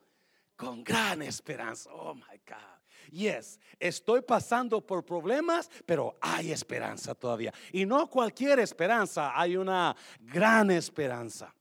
[0.56, 1.90] con gran esperanza.
[1.92, 2.80] Oh my God.
[3.10, 7.52] Yes, estoy pasando por problemas, pero hay esperanza todavía.
[7.72, 11.52] Y no cualquier esperanza, hay una gran esperanza.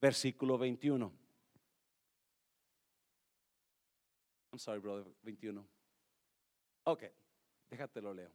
[0.00, 1.12] Versículo 21.
[4.52, 5.64] I'm sorry, brother, 21.
[6.84, 7.04] Ok,
[7.70, 8.30] déjate lo leo.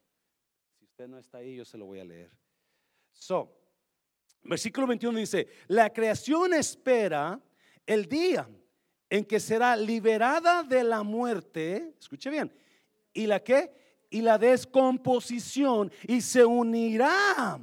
[0.77, 2.31] Si usted no está ahí, yo se lo voy a leer.
[3.11, 3.51] So,
[4.43, 7.41] versículo 21 dice, la creación espera
[7.85, 8.47] el día
[9.09, 12.53] en que será liberada de la muerte, escuche bien,
[13.13, 17.59] y la que, y la descomposición, y se unirá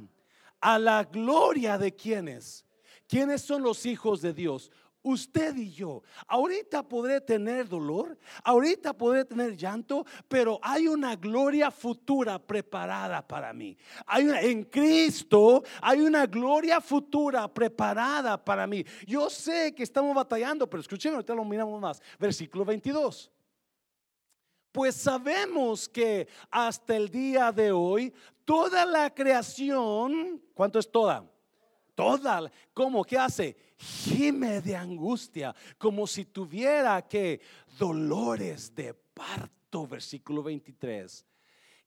[0.59, 2.65] a la gloria de quienes.
[3.07, 4.71] ¿Quiénes son los hijos de Dios?
[5.05, 6.03] Usted y yo.
[6.27, 13.53] Ahorita podré tener dolor, ahorita podré tener llanto, pero hay una gloria futura preparada para
[13.53, 13.77] mí.
[14.05, 18.85] Hay en Cristo hay una gloria futura preparada para mí.
[19.05, 22.01] Yo sé que estamos batallando, pero escuchen, ahorita lo miramos más.
[22.19, 23.31] Versículo 22.
[24.71, 28.13] Pues sabemos que hasta el día de hoy
[28.43, 31.25] toda la creación, ¿cuánto es toda?
[31.93, 33.03] Toda, ¿cómo?
[33.05, 33.55] ¿Qué hace?
[33.77, 37.41] Gime de angustia, como si tuviera que
[37.77, 41.25] dolores de parto, versículo 23.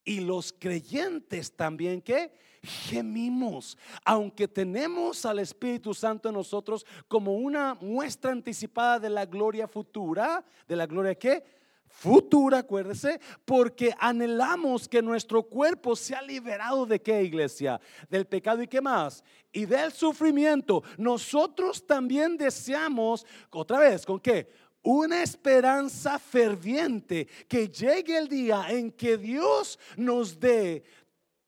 [0.05, 7.75] Y los creyentes también que gemimos, aunque tenemos al Espíritu Santo en nosotros como una
[7.75, 11.58] muestra anticipada de la gloria futura, de la gloria que
[11.89, 17.81] futura, acuérdese, porque anhelamos que nuestro cuerpo sea liberado de qué iglesia?
[18.09, 19.25] Del pecado y qué más?
[19.53, 20.83] Y del sufrimiento.
[20.97, 24.51] Nosotros también deseamos, otra vez, ¿con qué?
[24.83, 30.85] Una esperanza ferviente que llegue el día en que Dios nos dé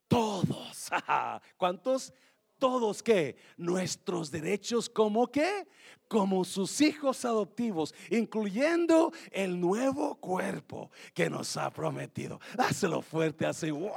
[0.07, 0.89] todos.
[1.57, 2.13] ¿Cuántos?
[2.61, 5.67] Todos que nuestros derechos como que
[6.07, 12.39] como sus hijos adoptivos, incluyendo el nuevo cuerpo que nos ha prometido.
[12.55, 13.89] Dáselo fuerte así, wow.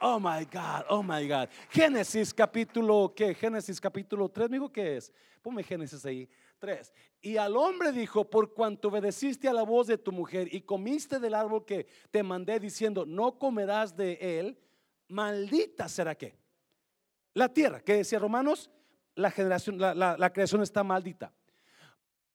[0.00, 1.50] Oh my God, oh my God.
[1.68, 3.34] Génesis capítulo, ¿qué?
[3.34, 5.12] Génesis capítulo 3, digo ¿qué es?
[5.42, 6.26] Ponme Génesis ahí,
[6.60, 6.94] 3.
[7.20, 11.18] Y al hombre dijo, por cuanto obedeciste a la voz de tu mujer y comiste
[11.20, 14.56] del árbol que te mandé diciendo, no comerás de él,
[15.08, 16.43] maldita será que.
[17.34, 18.70] La tierra, ¿qué decía Romanos?
[19.16, 21.32] la generación, la, creación está maldita.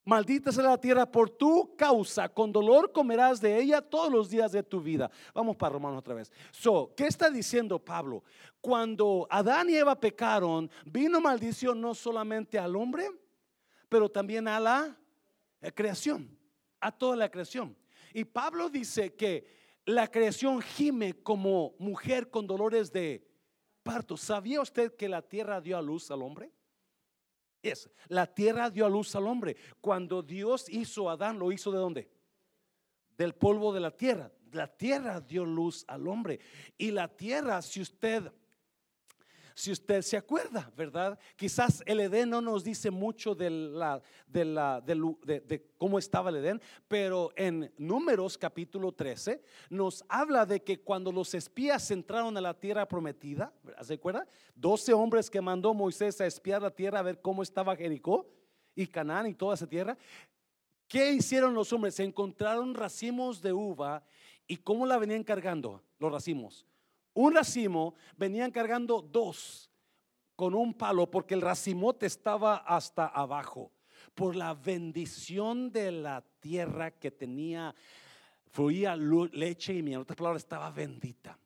[0.05, 4.51] Maldita será la tierra por tu causa, con dolor comerás de ella todos los días
[4.51, 5.12] de tu vida.
[5.33, 6.31] Vamos para Romanos otra vez.
[6.51, 8.23] So, ¿qué está diciendo Pablo?
[8.62, 13.07] Cuando Adán y Eva pecaron, vino maldición no solamente al hombre,
[13.88, 14.97] pero también a la
[15.75, 16.35] creación,
[16.79, 17.75] a toda la creación.
[18.13, 19.45] Y Pablo dice que
[19.85, 23.28] la creación gime como mujer con dolores de
[24.17, 26.52] ¿Sabía usted que la tierra dio a luz al hombre?
[27.62, 29.58] Es, la tierra dio a luz al hombre.
[29.82, 32.12] Cuando Dios hizo a Adán, ¿lo hizo de dónde?
[33.17, 34.32] Del polvo de la tierra.
[34.52, 36.39] La tierra dio luz al hombre.
[36.78, 38.32] Y la tierra, si usted
[39.59, 41.19] si usted se acuerda, ¿verdad?
[41.35, 46.37] Quizás el Edén no nos dice mucho de, la, de, la, de, cómo estaba el
[46.37, 52.41] Edén, pero en Números capítulo 13 nos habla de que cuando los espías entraron a
[52.41, 54.25] la tierra prometida, ¿se acuerda?
[54.55, 58.29] 12 hombres que mandó Moisés a espiar la tierra a ver cómo estaba Jericó
[58.75, 59.97] y Canaán y toda esa tierra.
[60.87, 61.99] ¿Qué hicieron los hombres?
[61.99, 64.05] Encontraron racimos de uva
[64.47, 66.65] y cómo la venían cargando los racimos
[67.19, 69.69] un racimo, venían cargando dos
[70.38, 73.73] con un palo porque el racimote estaba hasta abajo.
[74.15, 77.75] Por la bendición de la tierra que tenía,
[78.51, 79.95] fluía leche y miel.
[79.95, 81.38] En otras palabras, estaba bendita.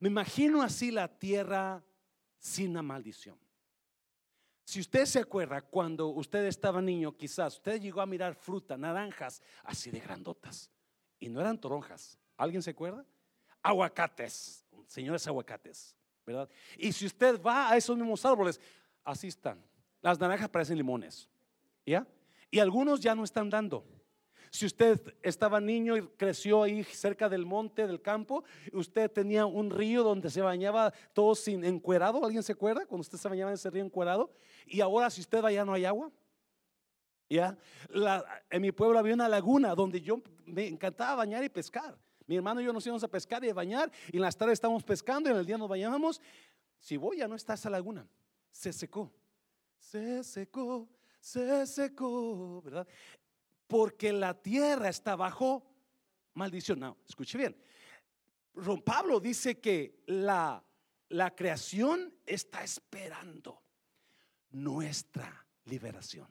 [0.00, 1.80] Me imagino así la tierra
[2.36, 3.38] sin la maldición.
[4.64, 9.40] Si usted se acuerda, cuando usted estaba niño, quizás usted llegó a mirar fruta, naranjas,
[9.62, 10.72] así de grandotas.
[11.20, 12.18] Y no eran toronjas.
[12.36, 13.06] ¿Alguien se acuerda?
[13.62, 16.48] Aguacates señores aguacates, ¿verdad?
[16.76, 18.60] Y si usted va a esos mismos árboles,
[19.04, 19.62] así están.
[20.00, 21.28] Las naranjas parecen limones,
[21.86, 22.06] ¿ya?
[22.50, 23.84] Y algunos ya no están dando.
[24.54, 29.68] Si usted estaba niño y creció ahí cerca del monte, del campo, usted tenía un
[29.68, 32.24] río donde se bañaba todo sin encuerado.
[32.24, 34.32] ¿Alguien se acuerda cuando usted se bañaba en ese río encuerado?
[34.64, 36.12] Y ahora si usted va allá no hay agua.
[37.28, 37.58] ¿Ya?
[38.48, 41.98] en mi pueblo había una laguna donde yo me encantaba bañar y pescar.
[42.26, 44.54] Mi hermano y yo nos íbamos a pescar y a bañar y en las tardes
[44.54, 46.20] estábamos pescando y en el día nos bañábamos.
[46.80, 48.06] Si voy ya no está esa laguna,
[48.50, 49.12] se secó,
[49.78, 50.88] se secó,
[51.20, 52.86] se secó, ¿verdad?
[53.66, 55.66] Porque la tierra está bajo
[56.34, 56.80] maldición.
[56.80, 57.56] No, escuche bien.
[58.84, 60.62] Pablo dice que la,
[61.08, 63.62] la creación está esperando
[64.50, 66.28] nuestra liberación.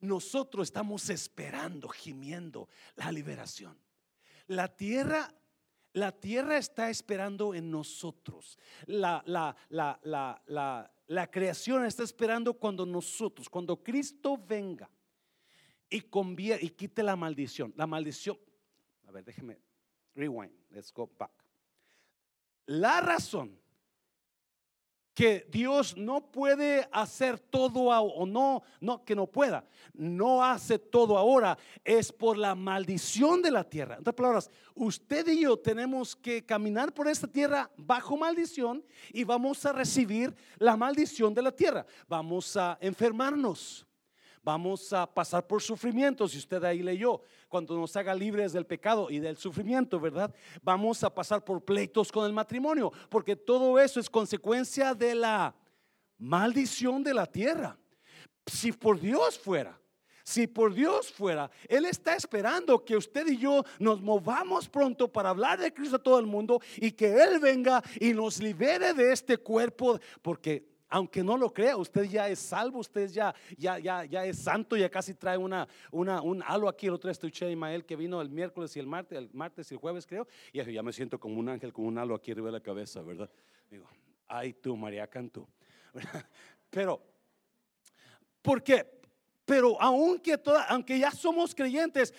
[0.00, 3.83] Nosotros estamos esperando, gimiendo la liberación.
[4.46, 5.32] La tierra,
[5.92, 8.58] la tierra está esperando en nosotros.
[8.86, 14.90] La, la, la, la, creación está esperando cuando nosotros, cuando Cristo venga
[15.88, 17.72] y, y quite la maldición.
[17.76, 18.38] La maldición,
[19.06, 19.58] a ver, déjeme,
[20.14, 21.32] rewind, let's go back.
[22.66, 23.58] La razón
[25.14, 31.16] que Dios no puede hacer todo o no, no, que no pueda, no hace todo
[31.16, 33.94] ahora, es por la maldición de la tierra.
[33.94, 39.22] En otras palabras, usted y yo tenemos que caminar por esta tierra bajo maldición y
[39.22, 41.86] vamos a recibir la maldición de la tierra.
[42.08, 43.86] Vamos a enfermarnos
[44.44, 49.10] vamos a pasar por sufrimiento, si usted ahí leyó, cuando nos haga libres del pecado
[49.10, 50.32] y del sufrimiento, ¿verdad?
[50.62, 55.54] Vamos a pasar por pleitos con el matrimonio, porque todo eso es consecuencia de la
[56.18, 57.78] maldición de la tierra.
[58.46, 59.80] Si por Dios fuera,
[60.22, 65.30] si por Dios fuera, Él está esperando que usted y yo nos movamos pronto para
[65.30, 69.12] hablar de Cristo a todo el mundo y que Él venga y nos libere de
[69.12, 74.04] este cuerpo, porque aunque no lo crea, usted ya es salvo, usted ya, ya, ya,
[74.04, 76.86] ya es santo, ya casi trae una, una, un halo aquí.
[76.86, 79.74] El otro día escuché a que vino el miércoles y el martes, el martes y
[79.74, 82.46] el jueves creo, y ya me siento como un ángel con un halo aquí arriba
[82.48, 83.30] de la cabeza, ¿verdad?
[83.70, 83.88] Digo,
[84.28, 85.46] ay tú, María Cantú.
[86.70, 87.00] Pero,
[88.42, 89.00] ¿por qué?
[89.44, 92.14] Pero aunque, toda, aunque ya somos creyentes,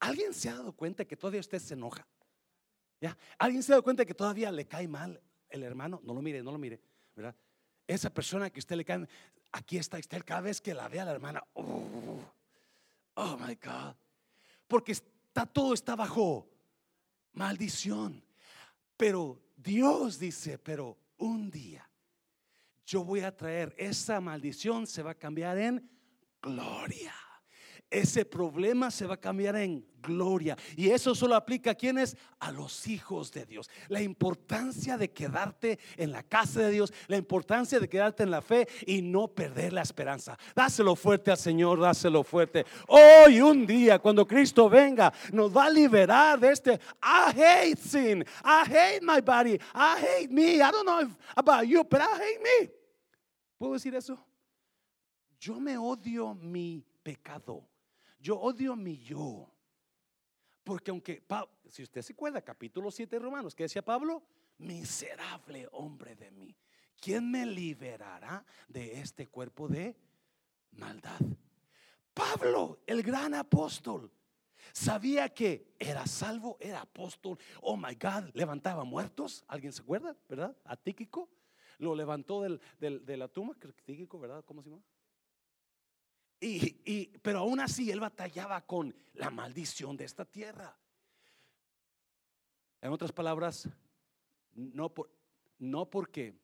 [0.00, 2.06] ¿alguien se ha dado cuenta que todavía usted se enoja?
[3.00, 3.16] ¿Ya?
[3.38, 6.00] ¿Alguien se ha dado cuenta que todavía le cae mal el hermano?
[6.02, 6.80] No lo mire, no lo mire,
[7.14, 7.34] ¿verdad?
[7.86, 9.06] Esa persona que usted le cae,
[9.52, 11.42] aquí está usted cada vez que la ve a la hermana.
[11.54, 12.20] Oh,
[13.14, 13.94] oh, my God.
[14.66, 16.48] Porque está todo está bajo
[17.32, 18.24] maldición.
[18.96, 21.88] Pero Dios dice, pero un día
[22.86, 25.90] yo voy a traer esa maldición, se va a cambiar en
[26.40, 27.14] gloria
[27.94, 30.56] ese problema se va a cambiar en gloria.
[30.76, 32.16] Y eso solo aplica a quienes?
[32.40, 33.70] A los hijos de Dios.
[33.88, 38.42] La importancia de quedarte en la casa de Dios, la importancia de quedarte en la
[38.42, 40.36] fe y no perder la esperanza.
[40.54, 42.66] Dáselo fuerte al Señor, dáselo fuerte.
[42.88, 48.22] Hoy un día, cuando Cristo venga, nos va a liberar de este, I hate sin,
[48.44, 50.56] I hate my body, I hate me.
[50.56, 52.70] I don't know about you, but I hate me.
[53.56, 54.18] ¿Puedo decir eso?
[55.38, 57.68] Yo me odio mi pecado.
[58.24, 59.46] Yo odio mi yo.
[60.62, 61.22] Porque aunque,
[61.68, 64.22] si usted se acuerda, capítulo 7 de Romanos, ¿qué decía Pablo?
[64.56, 66.56] Miserable hombre de mí.
[66.98, 69.94] ¿Quién me liberará de este cuerpo de
[70.70, 71.20] maldad?
[72.14, 74.10] Pablo, el gran apóstol,
[74.72, 77.38] Sabía que era salvo, era apóstol.
[77.60, 79.44] Oh my God, levantaba muertos.
[79.46, 80.16] ¿Alguien se acuerda?
[80.30, 80.56] ¿Verdad?
[80.64, 81.28] A Tíquico.
[81.76, 83.54] Lo levantó del, de la tumba.
[83.84, 84.42] Tíquico, ¿verdad?
[84.46, 84.82] ¿Cómo se llama?
[86.46, 90.76] Y, pero aún así él batallaba con la maldición de esta tierra.
[92.80, 93.68] En otras palabras,
[94.52, 95.10] no, por,
[95.58, 96.38] no porque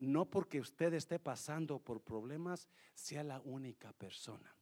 [0.00, 4.54] no porque usted esté pasando por problemas sea la única persona.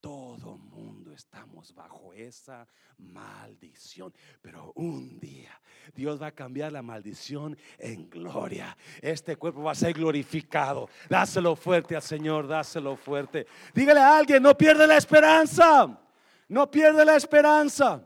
[0.00, 2.66] Todo mundo estamos bajo esa
[2.98, 4.12] maldición.
[4.40, 5.60] Pero un día
[5.94, 8.76] Dios va a cambiar la maldición en gloria.
[9.02, 10.88] Este cuerpo va a ser glorificado.
[11.08, 13.46] Dáselo fuerte al Señor, dáselo fuerte.
[13.74, 15.98] Dígale a alguien, no pierde la esperanza.
[16.48, 18.02] No pierde la esperanza.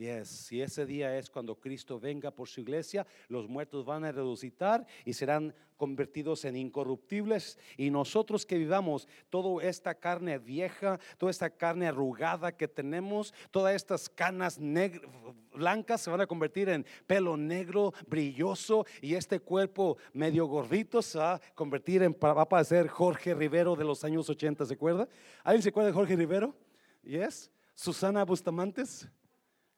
[0.00, 4.10] Yes, y ese día es cuando Cristo venga por su iglesia, los muertos van a
[4.10, 11.28] resucitar y serán convertidos en incorruptibles y nosotros que vivamos toda esta carne vieja, toda
[11.28, 14.58] esta carne arrugada que tenemos, todas estas canas
[15.52, 21.18] blancas se van a convertir en pelo negro, brilloso y este cuerpo medio gordito se
[21.18, 25.06] va a convertir en, va a parecer Jorge Rivero de los años 80, ¿se acuerda?
[25.44, 26.54] ¿Alguien se acuerda de Jorge Rivero?
[27.02, 27.50] Yes.
[27.74, 29.06] Susana Bustamantes.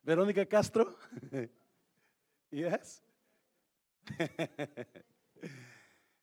[0.03, 0.97] Verónica Castro.
[2.51, 3.03] yes.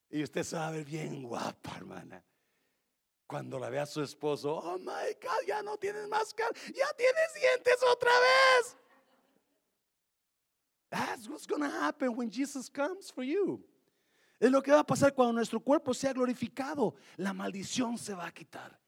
[0.09, 2.23] y usted sabe bien guapa, hermana.
[3.25, 6.88] Cuando la ve a su esposo, oh my God, ya no tienes más cara, ya
[6.97, 8.75] tienes dientes otra vez.
[10.89, 13.63] That's what's going to happen when Jesus comes for you.
[14.39, 16.95] Es lo que va a pasar cuando nuestro cuerpo sea glorificado.
[17.17, 18.80] La maldición se va a quitar.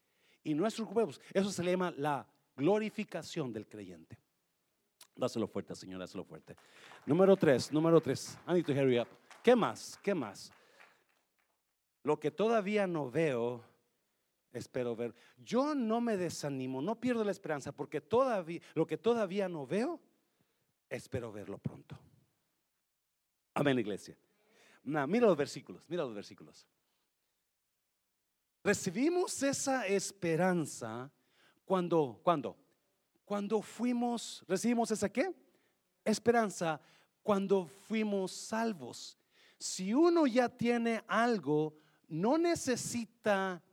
[0.44, 2.26] Y nuestros cuerpos, eso se le llama la
[2.56, 4.18] glorificación del creyente.
[5.22, 6.56] Dáselo fuerte, Señor, dáselo fuerte.
[7.06, 8.40] Número tres, número tres.
[8.48, 9.08] I need to hurry up.
[9.44, 10.00] ¿Qué más?
[10.02, 10.52] ¿Qué más?
[12.02, 13.64] Lo que todavía no veo,
[14.52, 15.14] espero ver.
[15.38, 20.00] Yo no me desanimo, no pierdo la esperanza, porque todavía, lo que todavía no veo,
[20.90, 22.00] espero verlo pronto.
[23.54, 24.18] Amén, iglesia.
[24.84, 26.66] mira los versículos, mira los versículos.
[28.64, 31.12] Recibimos esa esperanza
[31.64, 32.58] cuando, cuando
[33.32, 35.34] cuando fuimos, recibimos esa qué?
[36.04, 36.82] Esperanza
[37.24, 39.18] cuando fuimos salvos.
[39.58, 41.74] Si uno ya tiene algo,
[42.10, 43.64] no necesita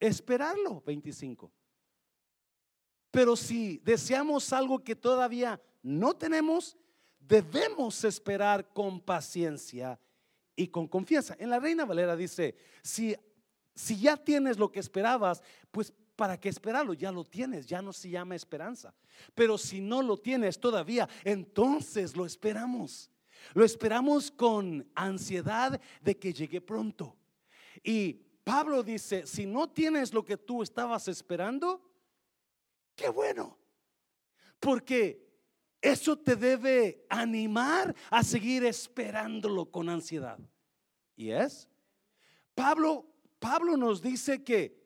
[0.00, 1.52] esperarlo, 25.
[3.12, 6.76] Pero si deseamos algo que todavía no tenemos,
[7.20, 10.00] debemos esperar con paciencia
[10.56, 11.36] y con confianza.
[11.38, 13.14] En la Reina Valera dice, si,
[13.72, 16.94] si ya tienes lo que esperabas, pues ¿Para qué esperarlo?
[16.94, 18.94] Ya lo tienes, ya no se llama esperanza.
[19.34, 23.10] Pero si no lo tienes todavía, entonces lo esperamos.
[23.52, 27.16] Lo esperamos con ansiedad de que llegue pronto.
[27.82, 31.82] Y Pablo dice, si no tienes lo que tú estabas esperando,
[32.94, 33.58] qué bueno.
[34.58, 35.26] Porque
[35.82, 40.38] eso te debe animar a seguir esperándolo con ansiedad.
[41.14, 41.68] ¿Y es?
[42.54, 43.06] Pablo,
[43.38, 44.85] Pablo nos dice que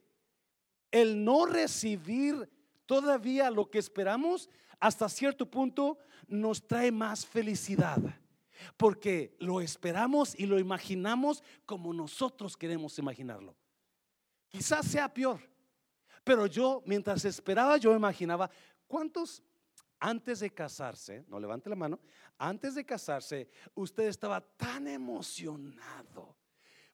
[0.90, 2.48] el no recibir
[2.86, 7.98] todavía lo que esperamos, hasta cierto punto nos trae más felicidad.
[8.76, 13.56] Porque lo esperamos y lo imaginamos como nosotros queremos imaginarlo.
[14.48, 15.40] Quizás sea peor.
[16.24, 18.50] Pero yo, mientras esperaba, yo imaginaba,
[18.86, 19.42] ¿cuántos
[19.98, 22.00] antes de casarse, no levante la mano,
[22.38, 26.36] antes de casarse, usted estaba tan emocionado?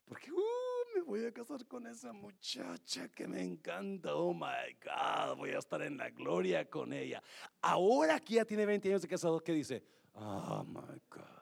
[0.05, 4.15] Porque, uh, voy a casar con esa muchacha que me encanta.
[4.15, 7.21] Oh my God, voy a estar en la gloria con ella.
[7.61, 9.83] Ahora que ya tiene 20 años de casado, ¿qué dice?
[10.13, 11.37] Oh my God.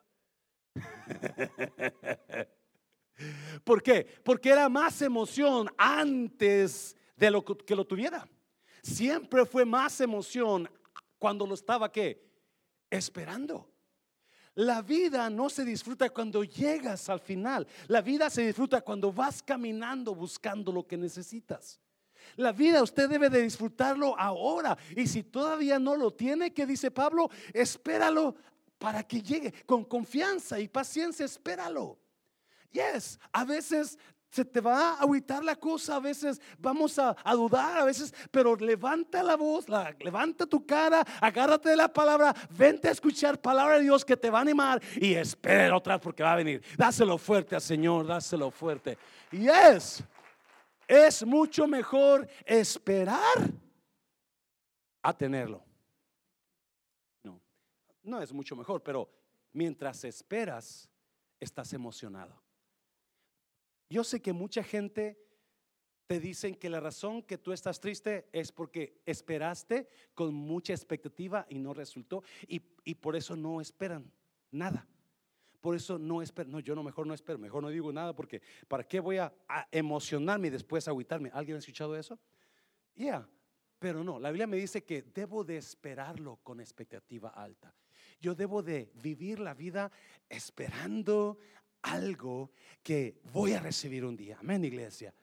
[3.63, 4.05] ¿Por qué?
[4.23, 8.27] Porque era más emoción antes de lo que lo tuviera.
[8.81, 10.69] Siempre fue más emoción
[11.17, 12.23] cuando lo estaba que
[12.89, 13.74] esperando.
[14.55, 17.67] La vida no se disfruta cuando llegas al final.
[17.87, 21.79] La vida se disfruta cuando vas caminando buscando lo que necesitas.
[22.37, 24.77] La vida usted debe de disfrutarlo ahora.
[24.95, 27.29] Y si todavía no lo tiene, ¿qué dice Pablo?
[27.53, 28.35] Espéralo
[28.77, 29.51] para que llegue.
[29.65, 31.97] Con confianza y paciencia, espéralo.
[32.71, 33.97] Yes, a veces
[34.35, 38.53] se te va a agüitar la cosa, a veces vamos a, dudar, a veces, pero
[38.57, 39.67] levanta la voz,
[39.99, 44.29] levanta tu cara, agárrate de la palabra, vente a escuchar palabra de Dios que te
[44.29, 46.61] va a animar y espera otra porque va a venir.
[46.77, 48.97] Dáselo fuerte al Señor, dáselo fuerte.
[49.31, 50.03] Y es,
[50.85, 53.37] es mucho mejor esperar
[55.01, 55.63] a tenerlo.
[57.23, 57.39] No,
[58.03, 59.09] no es mucho mejor, pero
[59.53, 60.89] mientras esperas,
[61.39, 62.44] estás emocionado.
[63.89, 65.17] Yo sé que mucha gente
[66.07, 71.45] te dicen que la razón que tú estás triste es porque esperaste con mucha expectativa
[71.49, 72.23] y no resultó.
[72.47, 74.11] Y, y por eso no esperan
[74.51, 74.87] nada.
[75.65, 78.39] Por eso no espero, no, yo no, mejor no espero, mejor no digo nada porque
[78.67, 79.33] ¿para qué voy a,
[79.71, 81.31] emocionarme y después agüitarme?
[81.33, 82.19] ¿Alguien ha escuchado eso?
[82.93, 83.27] Ya,
[83.79, 87.73] pero no, la Biblia me dice que debo de esperarlo con expectativa alta.
[88.21, 89.91] Yo debo de vivir la vida
[90.29, 91.39] esperando
[91.85, 92.51] algo
[92.83, 94.37] que voy a recibir un día.
[94.39, 95.13] Amén, iglesia.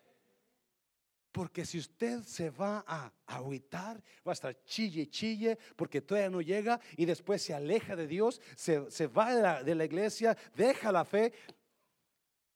[1.30, 6.42] Porque si usted se va a agüitar, va a estar chille, chille, porque todavía no
[6.42, 10.92] llega y después se aleja de Dios, se, va de la, de la iglesia, deja
[10.92, 11.32] la fe.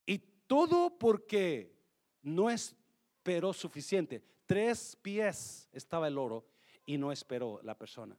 [0.05, 1.75] Y todo porque
[2.23, 4.23] no esperó suficiente.
[4.45, 6.47] Tres pies estaba el oro
[6.85, 8.17] y no esperó la persona.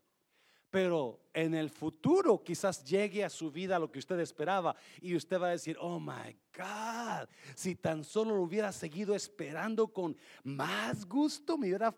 [0.69, 5.39] Pero en el futuro quizás llegue a su vida lo que usted esperaba y usted
[5.39, 11.05] va a decir, oh my God, si tan solo lo hubiera seguido esperando con más
[11.05, 11.95] gusto, me hubiera,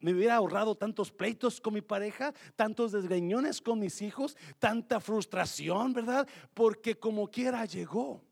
[0.00, 5.94] me hubiera ahorrado tantos pleitos con mi pareja, tantos desgreñones con mis hijos, tanta frustración,
[5.94, 6.28] ¿verdad?
[6.52, 8.22] Porque como quiera llegó.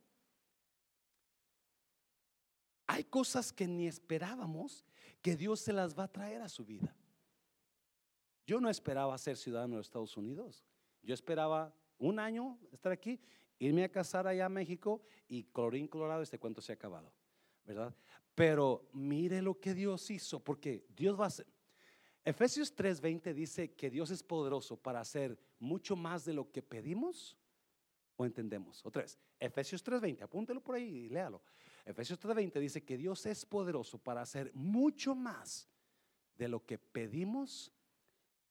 [2.87, 4.85] Hay cosas que ni esperábamos
[5.23, 6.95] que Dios se las va a traer a su vida.
[8.49, 10.65] Yo no esperaba ser ciudadano de Estados Unidos.
[11.03, 13.21] Yo esperaba un año estar aquí,
[13.59, 17.13] irme a casar allá a México y colorín colorado este cuento se ha acabado,
[17.67, 17.95] ¿verdad?
[18.35, 21.47] Pero mire lo que Dios hizo, porque Dios va a hacer.
[22.25, 27.37] Efesios 3:20 dice que Dios es poderoso para hacer mucho más de lo que pedimos
[28.17, 28.83] o entendemos.
[28.87, 31.43] Otra vez, Efesios 3:20, apúntelo por ahí y léalo.
[31.85, 35.69] Efesios 3:20 dice que Dios es poderoso para hacer mucho más
[36.39, 37.75] de lo que pedimos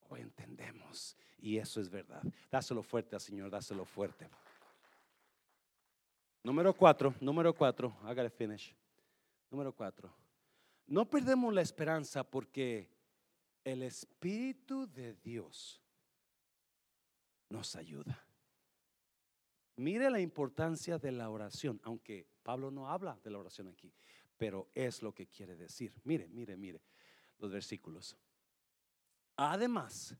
[0.09, 1.15] o entendemos.
[1.39, 2.23] Y eso es verdad.
[2.49, 4.29] Dáselo fuerte al Señor, dáselo fuerte.
[6.43, 8.73] Número cuatro, número cuatro, hágale finish.
[9.51, 10.13] Número cuatro.
[10.87, 12.89] No perdemos la esperanza porque
[13.63, 15.81] el Espíritu de Dios
[17.49, 18.23] nos ayuda.
[19.75, 23.93] Mire la importancia de la oración, aunque Pablo no habla de la oración aquí,
[24.37, 25.93] pero es lo que quiere decir.
[26.03, 26.81] Mire, mire, mire
[27.39, 28.17] los versículos.
[29.37, 30.15] Además,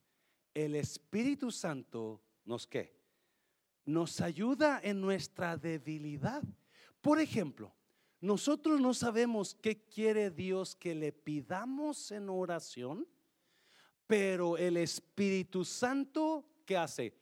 [0.53, 2.95] el Espíritu Santo nos qué?
[3.83, 6.43] Nos ayuda en nuestra debilidad.
[7.01, 7.73] Por ejemplo,
[8.21, 13.07] nosotros no sabemos qué quiere Dios que le pidamos en oración,
[14.05, 17.13] pero el Espíritu Santo, ¿qué hace?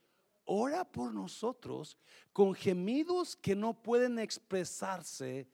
[0.44, 1.98] Ora por nosotros
[2.34, 5.48] con gemidos que no pueden expresarse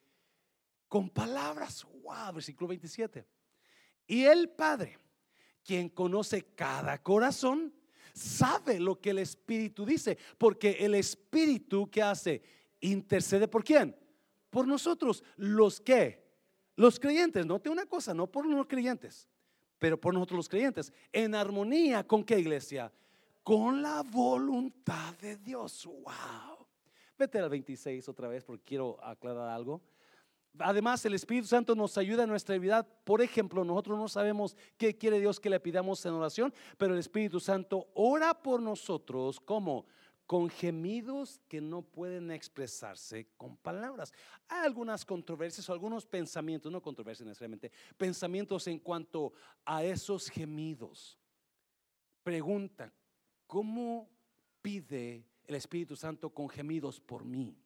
[0.87, 1.85] con palabras.
[2.03, 3.25] Wow, versículo 27.
[4.07, 4.97] Y el Padre
[5.63, 7.73] quien conoce cada corazón,
[8.13, 12.41] sabe lo que el Espíritu dice, porque el Espíritu que hace
[12.81, 13.95] intercede por quién?
[14.49, 16.23] Por nosotros, los que,
[16.75, 19.27] los creyentes, note una cosa, no por los creyentes,
[19.79, 22.91] pero por nosotros los creyentes, en armonía con qué iglesia?
[23.43, 25.85] Con la voluntad de Dios.
[25.85, 26.67] Wow.
[27.17, 29.81] Vete al 26 otra vez porque quiero aclarar algo.
[30.59, 32.83] Además, el Espíritu Santo nos ayuda en nuestra vida.
[32.83, 36.99] Por ejemplo, nosotros no sabemos qué quiere Dios que le pidamos en oración, pero el
[36.99, 39.85] Espíritu Santo ora por nosotros como
[40.31, 44.13] con gemidos que no pueden expresarse con palabras.
[44.47, 49.33] Hay algunas controversias o algunos pensamientos, no controversias necesariamente, pensamientos en cuanto
[49.65, 51.19] a esos gemidos.
[52.23, 52.93] Pregunta,
[53.45, 54.09] ¿cómo
[54.61, 57.57] pide el Espíritu Santo con gemidos por mí?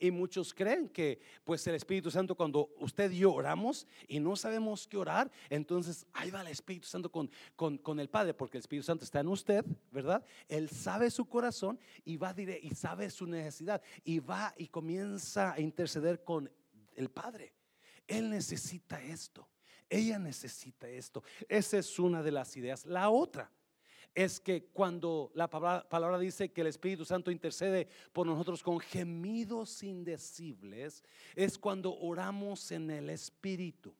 [0.00, 4.34] Y muchos creen que pues el Espíritu Santo cuando usted y yo oramos y no
[4.34, 8.62] sabemos qué orar, entonces ahí va el Espíritu Santo con, con, el Padre, porque el
[8.62, 10.24] Espíritu Santo está en usted, ¿verdad?
[10.48, 15.60] Él sabe su corazón y va y sabe su necesidad y va y comienza a
[15.60, 16.50] interceder con
[16.96, 17.52] el Padre.
[18.06, 19.46] Él necesita esto.
[19.88, 21.22] Ella necesita esto.
[21.48, 22.86] Esa es una de las ideas.
[22.86, 23.50] La otra
[24.14, 29.82] es que cuando la palabra, dice que el Espíritu Santo intercede por nosotros con gemidos
[29.82, 31.04] indecibles,
[31.34, 33.94] es cuando oramos en el Espíritu.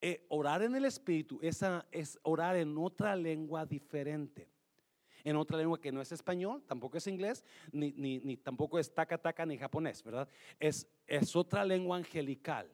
[0.00, 4.48] Eh, orar en el Espíritu esa es orar en otra lengua diferente.
[5.22, 9.18] En otra lengua que no es español, tampoco es inglés, ni, ni, tampoco es taca
[9.18, 10.26] taca ni japonés, ¿verdad?
[10.58, 12.72] Es, es otra lengua angelical.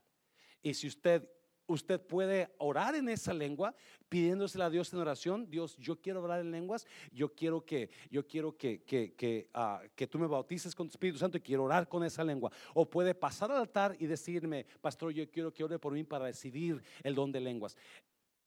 [0.62, 1.28] Y si usted
[1.67, 3.75] usted puede orar en esa lengua,
[4.09, 5.51] pidiéndosela a Dios en oración.
[5.51, 9.83] Dios, yo quiero orar en lenguas, yo quiero que, yo quiero que, que, que, ah,
[9.95, 12.51] que tú me bautices con tu Espíritu Santo y quiero orar con esa lengua.
[12.75, 16.27] O puede pasar al altar y decirme, pastor, yo quiero que ore por mí para
[16.27, 17.77] recibir el don de lenguas.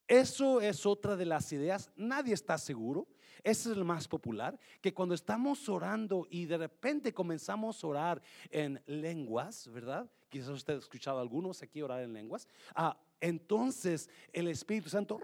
[0.08, 3.08] Eso es otra de las ideas, nadie está seguro.
[3.44, 8.22] Ese es el más popular, que cuando estamos orando y de repente comenzamos a orar
[8.50, 10.10] en lenguas, ¿verdad?
[10.30, 15.20] quizás usted ha escuchado a algunos aquí orar en lenguas, ah, entonces el Espíritu Santo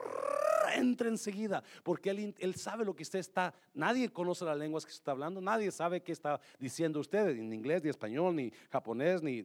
[0.75, 5.11] entra enseguida, porque él, sabe lo que usted está, nadie conoce las lenguas que está
[5.11, 9.43] hablando, nadie sabe qué está diciendo usted en inglés, ni español, ni japonés, ni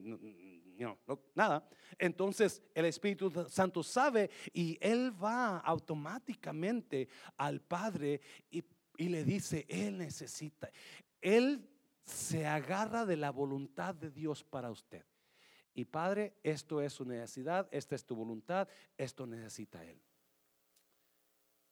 [0.77, 0.97] no,
[1.35, 1.67] nada.
[1.97, 9.97] Entonces el Espíritu Santo sabe y él va automáticamente al Padre y le dice, él
[9.97, 10.69] necesita,
[11.21, 11.67] él
[12.03, 15.03] se agarra de la voluntad de Dios para usted.
[15.73, 18.67] Y Padre, esto es su necesidad, esta es tu voluntad,
[18.97, 20.01] esto necesita Él.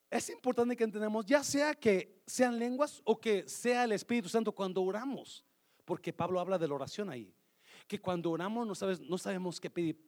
[0.09, 4.51] Es importante que entendamos, ya sea que sean lenguas o que sea el Espíritu Santo
[4.51, 5.45] cuando oramos,
[5.85, 7.33] porque Pablo habla de la oración ahí,
[7.87, 10.01] que cuando oramos no, sabes, no sabemos qué pedir.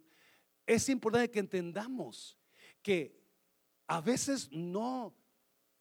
[0.66, 2.38] Es importante que entendamos
[2.82, 3.20] que
[3.88, 5.14] a veces no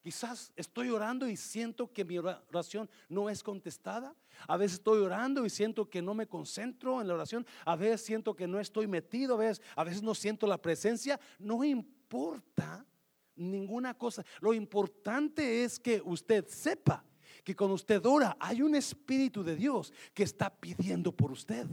[0.03, 4.15] Quizás estoy orando y siento que mi oración no es contestada.
[4.49, 7.47] A veces estoy orando y siento que no me concentro en la oración.
[7.67, 9.35] A veces siento que no estoy metido.
[9.35, 11.21] A veces, a veces no siento la presencia.
[11.39, 12.87] No importa
[13.37, 14.25] ninguna cosa.
[14.41, 17.05] Lo importante es que usted sepa
[17.45, 21.67] que cuando usted ora hay un Espíritu de Dios que está pidiendo por usted.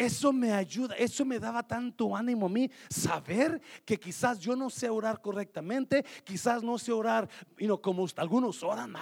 [0.00, 4.70] Eso me ayuda, eso me daba tanto ánimo a mí, saber que quizás yo no
[4.70, 7.28] sé orar correctamente, quizás no sé orar,
[7.58, 8.94] y no como algunos oran,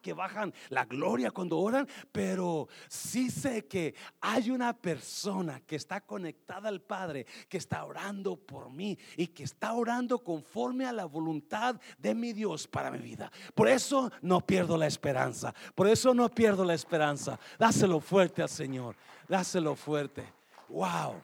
[0.00, 6.00] que bajan la gloria cuando oran, pero sí sé que hay una persona que está
[6.00, 11.04] conectada al Padre, que está orando por mí y que está orando conforme a la
[11.04, 13.30] voluntad de mi Dios para mi vida.
[13.54, 17.38] Por eso no pierdo la esperanza, por eso no pierdo la esperanza.
[17.58, 18.96] Dáselo fuerte al Señor,
[19.28, 20.37] dáselo fuerte.
[20.68, 21.22] Wow.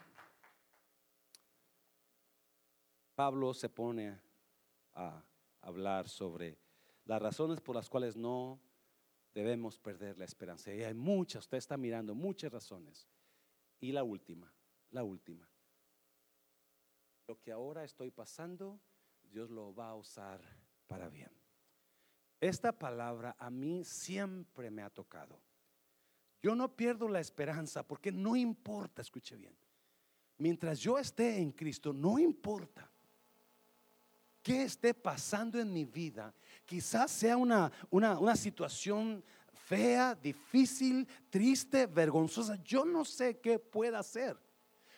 [3.14, 4.18] Pablo se pone
[4.94, 5.22] a
[5.60, 6.58] hablar sobre
[7.04, 8.60] las razones por las cuales no
[9.32, 10.72] debemos perder la esperanza.
[10.72, 13.08] Y hay muchas, usted está mirando muchas razones.
[13.80, 14.52] Y la última,
[14.90, 15.48] la última.
[17.28, 18.80] Lo que ahora estoy pasando,
[19.22, 20.40] Dios lo va a usar
[20.86, 21.30] para bien.
[22.40, 25.40] Esta palabra a mí siempre me ha tocado.
[26.44, 29.56] Yo no pierdo la esperanza porque no importa, escuche bien.
[30.36, 32.92] Mientras yo esté en Cristo, no importa
[34.42, 36.34] qué esté pasando en mi vida.
[36.66, 39.24] Quizás sea una, una, una situación
[39.54, 42.62] fea, difícil, triste, vergonzosa.
[42.62, 44.36] Yo no sé qué pueda hacer.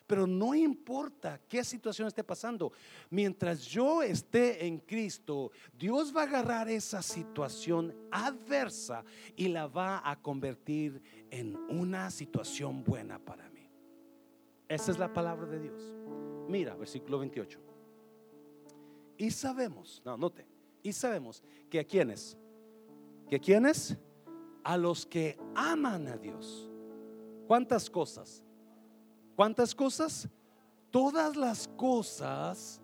[0.07, 2.73] Pero no importa qué situación esté pasando,
[3.11, 9.05] mientras yo esté en Cristo, Dios va a agarrar esa situación adversa
[9.35, 13.69] y la va a convertir en una situación buena para mí.
[14.69, 15.93] Esa es la palabra de Dios.
[16.49, 17.61] Mira, versículo 28.
[19.19, 20.47] Y sabemos, no, note,
[20.83, 22.37] y sabemos que a quienes,
[23.29, 23.97] que quienes,
[24.63, 26.71] a los que aman a Dios.
[27.47, 28.45] ¿Cuántas cosas?
[29.37, 30.29] ¿Cuántas cosas?
[30.91, 32.81] Todas las cosas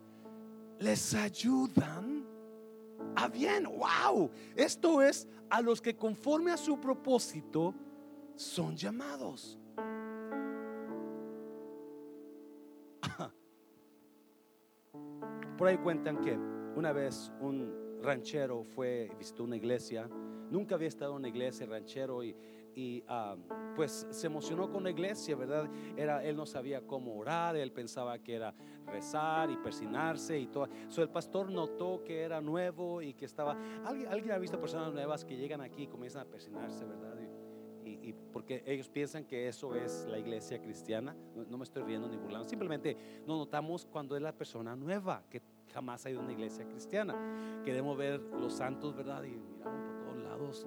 [0.79, 2.27] les ayudan
[3.17, 3.65] a bien.
[3.65, 4.31] ¡Wow!
[4.55, 7.75] Esto es a los que conforme a su propósito
[8.37, 9.59] son llamados.
[15.57, 16.37] Por ahí cuentan que
[16.77, 20.07] una vez un ranchero fue, visitó una iglesia,
[20.51, 22.37] nunca había estado en una iglesia ranchero y
[22.75, 23.37] y ah,
[23.77, 25.69] pues se emocionó con la iglesia, ¿verdad?
[25.97, 28.55] Era, él no sabía cómo orar, él pensaba que era
[28.87, 30.69] rezar y persinarse y todo.
[30.89, 33.57] So, el pastor notó que era nuevo y que estaba...
[33.85, 37.13] ¿Alguien, alguien ha visto personas nuevas que llegan aquí y comienzan a persinarse, ¿verdad?
[37.85, 41.17] Y, porque ellos piensan que eso es la iglesia cristiana.
[41.35, 42.49] No, me estoy riendo ni burlando.
[42.49, 42.97] Simplemente
[43.27, 45.43] nos notamos cuando es la persona nueva, que
[45.73, 47.15] jamás ha ido a una iglesia cristiana.
[47.65, 49.25] Queremos ver los santos, ¿verdad?
[49.25, 50.67] Y miramos por todos lados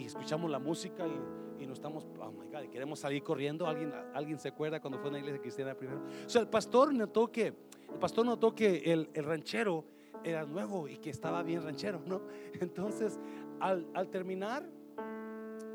[0.00, 3.66] y, escuchamos la música y, y, nos estamos, oh my God, y queremos salir corriendo.
[3.66, 6.02] ¿Alguien, alguien se acuerda cuando fue a una iglesia cristiana primero?
[6.26, 9.84] O sea, el pastor notó que, el pastor notó que el, el ranchero
[10.24, 12.22] era nuevo y que estaba bien ranchero, ¿no?
[12.60, 13.18] Entonces,
[13.60, 14.64] al, al terminar,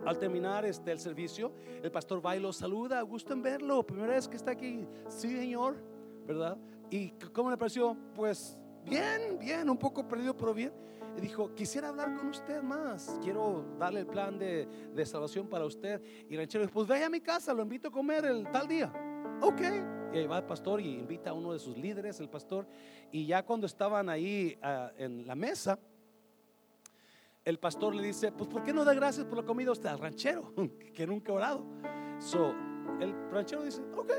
[0.05, 1.51] al terminar este, el servicio,
[1.81, 5.29] el pastor va y lo saluda, gusto en verlo, primera vez que está aquí, sí
[5.29, 5.77] señor,
[6.25, 6.57] ¿verdad?
[6.89, 7.97] ¿Y cómo le pareció?
[8.13, 10.71] Pues bien, bien, un poco perdido, pero bien.
[11.17, 16.01] Y dijo, quisiera hablar con usted más, quiero darle el plan de, salvación para usted.
[16.29, 18.67] Y el ranchero dijo, pues vaya a mi casa, lo invito a comer el tal
[18.67, 18.91] día.
[19.41, 19.61] Ok.
[20.13, 22.67] Y ahí va el pastor y invita a uno de sus líderes, el pastor.
[23.11, 25.79] Y ya cuando estaban ahí ah, en la mesa,
[27.45, 29.99] el pastor le dice, pues ¿por qué no da gracias por la comida usted al
[29.99, 30.53] ranchero,
[30.93, 31.65] que nunca ha orado?
[32.19, 32.53] So,
[32.99, 34.11] el ranchero dice, ok.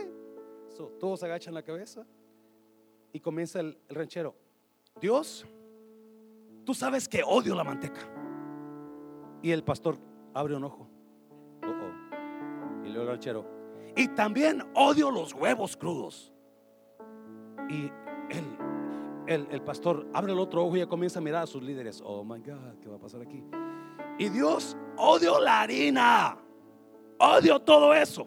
[0.68, 2.06] So, todos agachan la cabeza
[3.12, 4.34] y comienza el ranchero,
[5.00, 5.46] Dios,
[6.66, 8.00] Tú sabes que odio la manteca.
[9.40, 9.96] Y el pastor
[10.34, 10.88] abre un ojo.
[12.84, 13.46] Y luego el ranchero.
[13.94, 16.32] Y también odio los huevos crudos.
[17.70, 17.88] Y
[19.28, 22.02] el, el, pastor abre el otro ojo y ya comienza a mirar a sus líderes.
[22.04, 23.44] Oh my God, ¿qué va a pasar aquí?
[24.18, 26.36] Y Dios, odio la harina.
[27.20, 28.26] Odio todo eso.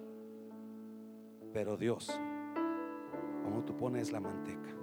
[1.52, 2.10] Pero Dios,
[3.44, 4.79] como tú pones la manteca,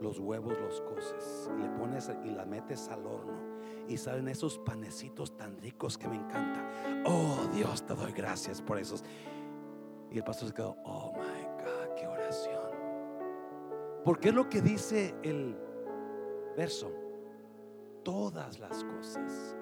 [0.00, 3.48] los huevos los coces le pones y la metes al horno
[3.88, 6.68] y salen esos panecitos tan ricos que me encanta.
[7.06, 9.02] Oh Dios, te doy gracias por esos.
[10.10, 12.70] Y el pastor se quedó, oh my God, qué oración.
[14.04, 15.56] Porque es lo que dice el
[16.56, 16.90] verso.
[18.04, 19.56] Todas las cosas.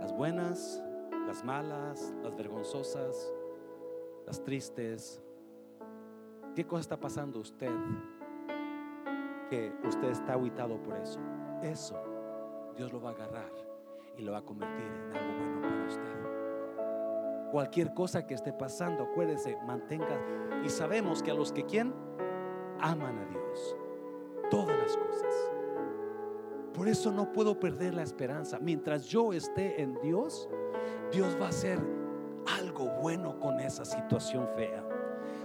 [0.00, 0.82] Las buenas,
[1.26, 3.32] las malas, las vergonzosas,
[4.26, 5.22] las tristes.
[6.56, 7.70] ¿Qué cosa está pasando usted?
[9.50, 11.20] Que usted está aguitado por eso.
[11.62, 12.02] Eso
[12.74, 13.52] Dios lo va a agarrar
[14.16, 17.50] y lo va a convertir en algo bueno para usted.
[17.52, 20.18] Cualquier cosa que esté pasando, acuérdese, mantenga.
[20.64, 21.92] Y sabemos que a los que quien
[22.80, 23.76] aman a Dios,
[24.50, 25.52] todas las cosas.
[26.72, 28.58] Por eso no puedo perder la esperanza.
[28.58, 30.48] Mientras yo esté en Dios,
[31.12, 31.78] Dios va a hacer
[32.58, 34.85] algo bueno con esa situación fea.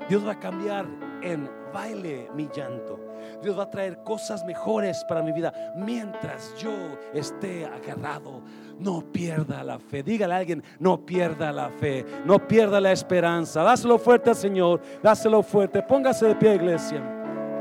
[0.09, 0.85] Dios va a cambiar
[1.21, 2.99] en baile mi llanto.
[3.41, 6.71] Dios va a traer cosas mejores para mi vida mientras yo
[7.13, 8.41] esté agarrado.
[8.79, 10.03] No pierda la fe.
[10.03, 13.63] Dígale a alguien, no pierda la fe, no pierda la esperanza.
[13.63, 15.81] Dáselo fuerte al Señor, dáselo fuerte.
[15.81, 17.01] Póngase de pie, iglesia.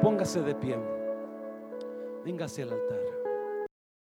[0.03, 0.79] Póngase de pie.
[2.25, 3.10] Véngase al altar.